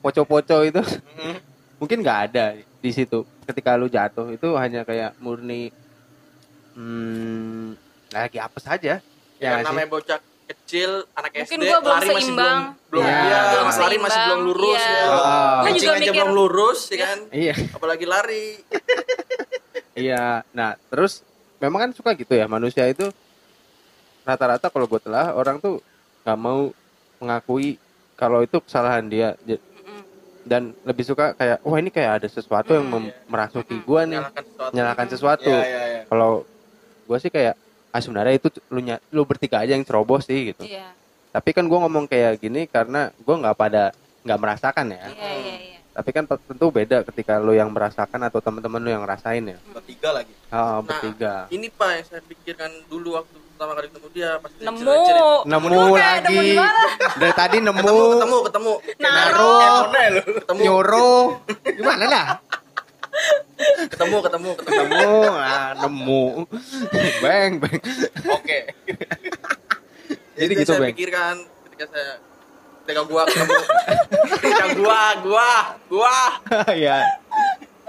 Poco-poco 0.00 0.64
itu 0.64 0.80
Hmm. 1.12 1.36
mungkin 1.76 2.00
nggak 2.00 2.18
ada 2.26 2.44
di 2.56 2.90
situ 2.90 3.22
ketika 3.44 3.76
lu 3.76 3.86
jatuh 3.86 4.30
itu 4.30 4.48
hanya 4.56 4.82
kayak 4.82 5.14
murni 5.16 5.70
hmm, 6.72 7.76
lagi 8.08 8.38
apa 8.38 8.58
saja 8.58 8.98
ya, 9.36 9.50
sih? 9.52 9.62
namanya 9.62 9.88
bocah 9.88 10.18
kecil 10.44 11.06
anak 11.12 11.30
Mungkin 11.36 11.58
SD 11.58 11.64
gua 11.64 11.78
belum 11.78 11.94
lari 11.94 12.08
masih 12.08 12.22
seimbang. 12.24 12.60
belum 12.88 13.02
belum 13.02 13.04
Ya. 13.04 13.18
iya, 13.20 13.40
Belum 13.48 13.66
lari 13.76 13.98
masih 13.98 14.20
belum 14.20 14.40
lurus 14.44 14.80
iya. 14.80 14.90
ya. 14.90 15.04
Gua 15.04 15.22
Kucing 15.62 15.78
juga 15.78 15.92
aja 15.92 16.00
mikir- 16.02 16.14
belum 16.16 16.30
lurus 16.32 16.80
ya 16.84 16.98
kan 16.98 17.18
iya 17.30 17.54
apalagi 17.70 18.04
lari 18.04 18.44
Iya, 19.94 20.24
nah 20.50 20.72
terus 20.88 21.20
memang 21.58 21.78
kan 21.78 21.90
suka 21.92 22.10
gitu 22.14 22.32
ya 22.32 22.46
manusia 22.46 22.88
itu 22.88 23.12
rata-rata 24.22 24.66
kalau 24.68 24.86
gue 24.86 25.00
telah 25.00 25.32
orang 25.32 25.58
tuh 25.58 25.82
nggak 26.22 26.38
mau 26.38 26.70
mengakui 27.18 27.78
kalau 28.14 28.40
itu 28.40 28.58
kesalahan 28.58 29.04
dia 29.04 29.34
dan 30.42 30.74
lebih 30.82 31.04
suka 31.04 31.34
kayak 31.34 31.62
wah 31.62 31.78
ini 31.78 31.86
kayak 31.88 32.18
ada 32.18 32.28
sesuatu 32.28 32.74
yang 32.74 32.82
mem- 32.84 33.14
merasuki 33.24 33.78
gue 33.78 34.00
nih 34.04 34.18
nyalakan 34.18 34.42
sesuatu 34.44 34.72
nyalakan 34.74 35.06
sesuatu. 35.08 35.52
Iya, 35.52 35.62
iya, 35.62 35.82
iya. 35.88 36.02
Kalau 36.06 36.42
gue 37.04 37.18
sih 37.18 37.30
kayak 37.30 37.54
ah 37.92 38.00
sebenarnya 38.00 38.34
itu 38.34 38.48
lu 38.66 38.80
ny- 38.80 39.02
lu 39.08 39.22
bertiga 39.22 39.62
aja 39.62 39.70
yang 39.70 39.84
cerobos 39.84 40.26
sih 40.26 40.50
gitu. 40.50 40.66
iya 40.66 40.94
Tapi 41.30 41.50
kan 41.50 41.64
gue 41.64 41.78
ngomong 41.78 42.04
kayak 42.04 42.38
gini 42.38 42.66
karena 42.66 43.14
gue 43.14 43.34
nggak 43.36 43.54
pada 43.54 43.94
nggak 44.22 44.40
merasakan 44.40 44.86
ya. 44.90 45.06
iya 45.08 45.30
iya 45.32 45.56
iya 45.60 45.78
Tapi 45.92 46.10
kan 46.10 46.24
tentu 46.24 46.72
beda 46.72 47.04
ketika 47.04 47.36
lu 47.36 47.52
yang 47.52 47.68
merasakan 47.68 48.24
atau 48.24 48.40
teman-teman 48.40 48.80
lu 48.80 48.90
yang 48.90 49.04
ngerasain 49.04 49.44
ya. 49.46 49.58
Bertiga 49.70 50.10
lagi. 50.10 50.32
Oh, 50.48 50.56
Nah, 50.56 50.82
bertiga. 50.82 51.34
ini 51.50 51.68
pak 51.68 51.88
yang 51.92 52.04
saya 52.08 52.22
pikirkan 52.24 52.72
dulu 52.88 53.14
waktu 53.14 53.38
pertama 53.62 53.78
kali 53.78 53.88
ketemu 53.94 54.08
dia 54.10 54.30
pas 54.42 54.50
dia 54.58 54.66
nemu. 54.66 55.02
nemu 55.46 55.82
lagi. 55.94 56.42
dari 57.14 57.34
tadi 57.38 57.56
nemu. 57.62 57.78
ketemu 57.78 58.38
ketemu. 58.42 58.72
Ketemu. 58.82 59.06
Naro. 59.06 59.54
ketemu. 60.42 60.60
Nyoro. 60.66 61.14
Gimana 61.70 62.04
lah 62.10 62.26
ketemu 63.86 64.16
ketemu 64.26 64.50
ketemu. 64.58 65.10
Ah, 65.38 65.78
nemu. 65.78 66.24
Bang 67.22 67.50
bang. 67.62 67.78
Oke. 68.34 68.58
jadi 70.34 70.50
Itu 70.50 70.60
gitu 70.66 70.72
saya 70.74 70.82
bang. 70.82 70.90
pikirkan 70.90 71.34
ketika 71.70 71.84
saya 71.94 72.12
ketika 72.82 73.02
gua 73.06 73.22
ketemu. 73.30 73.62
Ketika 74.42 74.66
gua 74.74 75.02
gua 75.22 75.50
gua. 75.86 76.18
Ya 76.82 76.98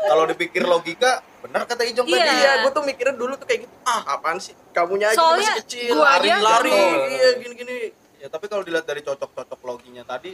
Kalau 0.06 0.30
dipikir 0.30 0.70
logika, 0.70 1.26
benar 1.44 1.62
kata 1.64 1.84
Ijong 1.84 2.08
Iya. 2.08 2.18
tadi. 2.18 2.36
iya 2.36 2.52
gua 2.60 2.72
tuh 2.72 2.84
mikirnya 2.84 3.14
dulu 3.14 3.34
tuh 3.36 3.44
kayak 3.44 3.60
gitu 3.62 3.74
ah 3.84 4.02
apaan 4.10 4.38
sih 4.38 4.56
kamunya 4.72 5.08
aja 5.08 5.18
Soalnya 5.18 5.44
masih 5.46 5.60
kecil 5.62 5.92
gua 5.92 6.04
lari 6.10 6.28
aja 6.30 6.42
lari 6.42 6.80
iya 7.12 7.30
gini 7.38 7.56
gini 7.56 7.78
Ya, 8.18 8.32
tapi 8.32 8.48
kalau 8.48 8.64
dilihat 8.64 8.88
dari 8.88 9.04
cocok-cocok 9.04 9.60
loginya 9.62 10.00
tadi, 10.02 10.32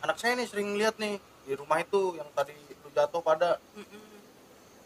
anak 0.00 0.14
saya 0.14 0.38
nih 0.38 0.46
sering 0.46 0.78
lihat 0.78 0.94
nih 0.96 1.18
di 1.42 1.52
rumah 1.52 1.82
itu 1.82 2.14
yang 2.14 2.30
tadi 2.30 2.54
lu 2.78 2.88
jatuh 2.88 3.18
pada 3.20 3.58
Mm-mm. 3.74 4.02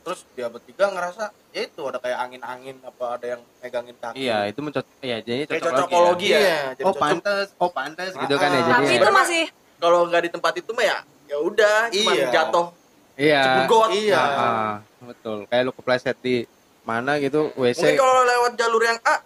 terus 0.01 0.25
dia 0.33 0.49
bertiga 0.49 0.89
ngerasa 0.89 1.29
ya 1.53 1.63
itu 1.63 1.81
ada 1.83 2.01
kayak 2.01 2.17
angin-angin 2.19 2.81
apa 2.81 3.05
ada 3.13 3.27
yang 3.29 3.43
megangin 3.61 3.93
kaki. 3.95 4.17
iya 4.19 4.49
itu 4.49 4.59
mencocok 4.59 4.97
ya 4.99 5.21
jadi 5.21 5.45
Kayak 5.45 5.61
cocok 5.61 5.77
cocokologi 5.77 6.27
ya. 6.27 6.39
Iya, 6.41 6.59
jadi 6.73 6.81
oh 6.81 6.89
cocok. 6.89 7.03
pantas 7.05 7.47
oh 7.55 7.71
pantas 7.71 8.11
gitu 8.17 8.35
kan 8.35 8.49
ya 8.49 8.57
Ah, 8.57 8.63
jadi 8.63 8.73
tapi 8.73 8.89
ya. 8.89 8.97
itu 8.97 9.11
masih 9.13 9.43
kalau 9.77 10.01
nggak 10.09 10.23
di 10.25 10.31
tempat 10.33 10.53
itu 10.57 10.71
mah 10.73 10.85
ya 10.87 10.99
ya 11.29 11.37
udah 11.39 11.79
cuma 11.93 12.11
Iya. 12.11 12.27
jatuh 12.33 12.67
iya 13.15 13.43
cebugot 13.45 13.89
Iya. 13.93 14.17
Ah, 14.17 14.41
ah, 14.41 14.73
betul 14.99 15.47
kayak 15.47 15.63
lu 15.65 15.73
kepleset 15.73 16.17
di 16.19 16.43
mana 16.83 17.21
gitu 17.21 17.53
mungkin 17.53 17.75
WC 17.77 17.95
kalau 17.95 18.25
lewat 18.25 18.53
jalur 18.57 18.83
yang 18.83 18.99
A 19.05 19.21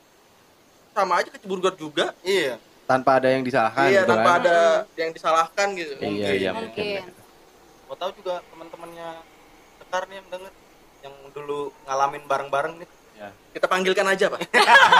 sama 0.92 1.22
aja 1.22 1.32
keceburgot 1.32 1.74
juga. 1.78 2.12
Iya. 2.20 2.60
tanpa 2.82 3.16
ada 3.16 3.30
yang 3.32 3.40
disalahkan 3.40 3.88
iya 3.88 4.04
gitu 4.04 4.10
tanpa 4.12 4.28
kan. 4.28 4.40
ada 4.44 4.56
yang 4.98 5.10
disalahkan 5.16 5.66
gitu. 5.72 5.92
Iya 5.96 6.28
iya 6.34 6.50
mungkin 6.52 6.82
mungkin. 6.84 7.14
Mau 7.88 7.96
tahu 7.96 8.10
juga 8.20 8.44
teman-temannya 8.52 9.08
Sekar 9.80 10.02
nih 10.10 10.16
yang 10.20 10.28
denger 10.28 10.52
yang 11.00 11.14
dulu 11.32 11.72
ngalamin 11.88 12.22
bareng-bareng 12.28 12.74
nih. 12.76 12.88
Kita 13.54 13.70
panggilkan 13.70 14.04
aja 14.08 14.26
pak. 14.28 14.40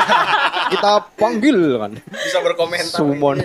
Kita 0.72 0.90
panggil 1.18 1.58
kan. 1.76 1.92
Bisa 1.98 2.38
berkomentar. 2.40 2.96
sumon 3.02 3.36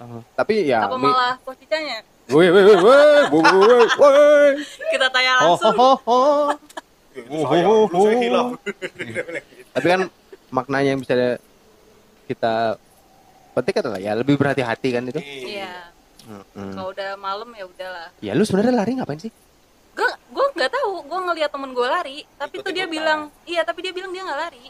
Oh, 0.00 0.22
tapi 0.38 0.64
ya 0.64 0.86
apa 0.86 0.96
mi- 0.96 1.10
malah 1.10 1.36
posicanya 1.44 2.00
Woi 2.30 2.46
woi 2.46 2.62
woi 2.62 2.78
woi 2.78 3.42
woi 3.42 3.84
woi 3.90 4.50
kita 4.94 5.10
tanya 5.10 5.42
Oh, 5.42 5.58
langsung 5.58 5.74
oh, 5.74 5.98
oh, 5.98 5.98
oh. 6.06 6.46
Ya, 7.10 7.22
dulu 7.26 7.42
saya 8.00 8.16
hilaf. 8.18 8.48
Tapi 9.74 9.86
kan 9.86 10.00
maknanya 10.48 10.88
yang 10.90 11.00
bisa 11.00 11.38
kita 12.24 12.78
petik 13.52 13.82
adalah 13.82 13.98
ya 13.98 14.14
lebih 14.14 14.34
berhati-hati 14.34 14.88
kan 14.90 15.02
itu. 15.04 15.18
iya 15.20 15.90
Mm-mm. 16.20 16.76
kalau 16.76 16.92
udah 16.92 17.16
malam 17.16 17.48
ya 17.50 17.64
udahlah 17.64 18.08
Ya 18.20 18.32
lu 18.32 18.44
sebenarnya 18.44 18.76
lari 18.76 18.92
ngapain 18.94 19.18
sih? 19.18 19.32
gue 19.90 20.10
gue 20.30 20.46
nggak 20.54 20.70
tahu 20.70 21.02
gue 21.02 21.18
ngeliat 21.20 21.50
temen 21.50 21.70
gue 21.72 21.82
lari 21.82 22.18
tapi 22.36 22.62
tuh 22.62 22.70
dia 22.70 22.86
bilang 22.86 23.26
iya 23.42 23.66
tapi 23.66 23.80
dia 23.80 23.90
bilang 23.90 24.10
dia 24.10 24.22
nggak 24.22 24.40
lari 24.40 24.64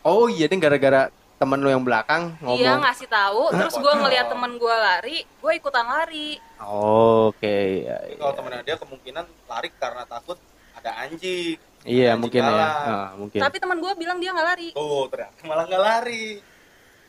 Oh 0.00 0.30
iya 0.30 0.46
deh 0.46 0.56
gara-gara 0.56 1.10
temen 1.36 1.58
lu 1.58 1.68
yang 1.68 1.80
belakang 1.80 2.30
dia 2.38 2.46
ngomong. 2.70 2.80
ngasih 2.80 3.08
tahu 3.08 3.42
terus 3.50 3.74
gue 3.74 3.92
ngeliat 3.94 4.26
temen 4.28 4.52
gue 4.54 4.70
lari 4.78 5.18
gue 5.24 5.52
ikutan 5.52 5.84
lari 5.84 6.38
Oh, 6.60 7.32
Oke, 7.32 7.82
ya, 7.82 7.96
Tapi 7.96 8.12
iya. 8.12 8.20
Kalau 8.20 8.32
temennya 8.36 8.62
dia 8.62 8.76
kemungkinan 8.76 9.24
lari 9.46 9.68
karena 9.74 10.04
takut 10.04 10.36
ada 10.72 10.90
anjing. 10.98 11.56
Iya 11.80 12.12
mungkin 12.20 12.44
ya. 12.44 12.52
Ah, 12.52 13.08
mungkin. 13.16 13.40
tapi 13.40 13.56
teman 13.56 13.80
gue 13.80 13.92
bilang 13.96 14.20
dia 14.20 14.36
nggak 14.36 14.48
lari 14.52 14.68
Tuh, 14.76 15.08
ternyata 15.08 15.40
malah 15.48 15.64
nggak 15.64 15.82
lari. 15.82 16.24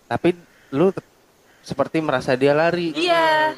Tapi 0.07 0.29
lu 0.71 0.87
seperti 1.61 1.97
merasa 1.99 2.35
dia 2.39 2.55
lari. 2.55 2.95
iya 2.95 3.55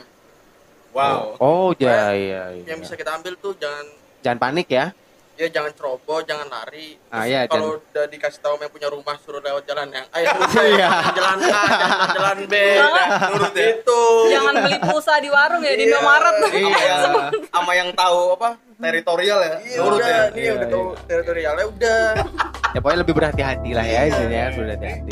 Wow. 0.93 1.41
Oh, 1.41 1.69
ya, 1.73 2.13
iya, 2.13 2.53
iya. 2.53 2.69
yang 2.69 2.77
bisa 2.77 2.93
kita 2.93 3.17
ambil 3.17 3.33
tuh 3.41 3.57
jangan 3.57 3.85
Jangan 4.21 4.39
panik 4.39 4.69
ya. 4.69 4.93
Ya 5.33 5.47
jangan 5.49 5.73
ceroboh 5.73 6.21
jangan 6.21 6.45
lari 6.45 6.93
Ah, 7.09 7.23
iya, 7.23 7.45
kalau 7.45 7.77
udah 7.79 8.05
dikasih 8.05 8.37
tahu 8.39 8.53
yang 8.55 8.69
punya 8.69 8.85
rumah 8.87 9.17
suruh 9.17 9.37
lewat 9.37 9.63
jalan 9.63 9.89
yang 9.89 10.05
ayo 10.11 10.29
Iya. 10.73 10.89
jalan 11.11 11.37
A 11.41 11.61
jangan 11.73 11.99
jalan 12.11 12.37
B 12.45 12.53
Jangan. 12.75 13.07
nurut 13.29 13.55
itu 13.55 14.01
jangan 14.29 14.53
beli 14.59 14.77
pulsa 14.79 15.13
di 15.17 15.29
warung 15.29 15.61
ya 15.61 15.71
di 15.71 15.83
Iya. 15.83 15.89
Indomaret 15.91 16.35
Iya. 16.51 16.97
Sama 17.53 17.71
yang 17.73 17.89
tahu 17.93 18.19
apa? 18.33 18.49
Teritorial 18.75 19.39
ya. 19.39 19.53
iya 19.63 19.77
Nurut 19.79 19.97
udah 19.97 20.07
ya. 20.07 20.23
ini 20.27 20.39
Iya, 20.39 20.51
udah 20.53 20.67
tahu 20.69 20.85
teritorialnya 21.03 21.65
udah 21.67 22.01
Ya 22.69 22.79
pokoknya 22.79 22.99
lebih 22.99 23.13
berhati-hati 23.13 23.69
lah 23.71 23.85
ya 23.85 23.99
intinya 24.03 24.33
ya, 24.35 24.47
berhati-hati. 24.51 25.11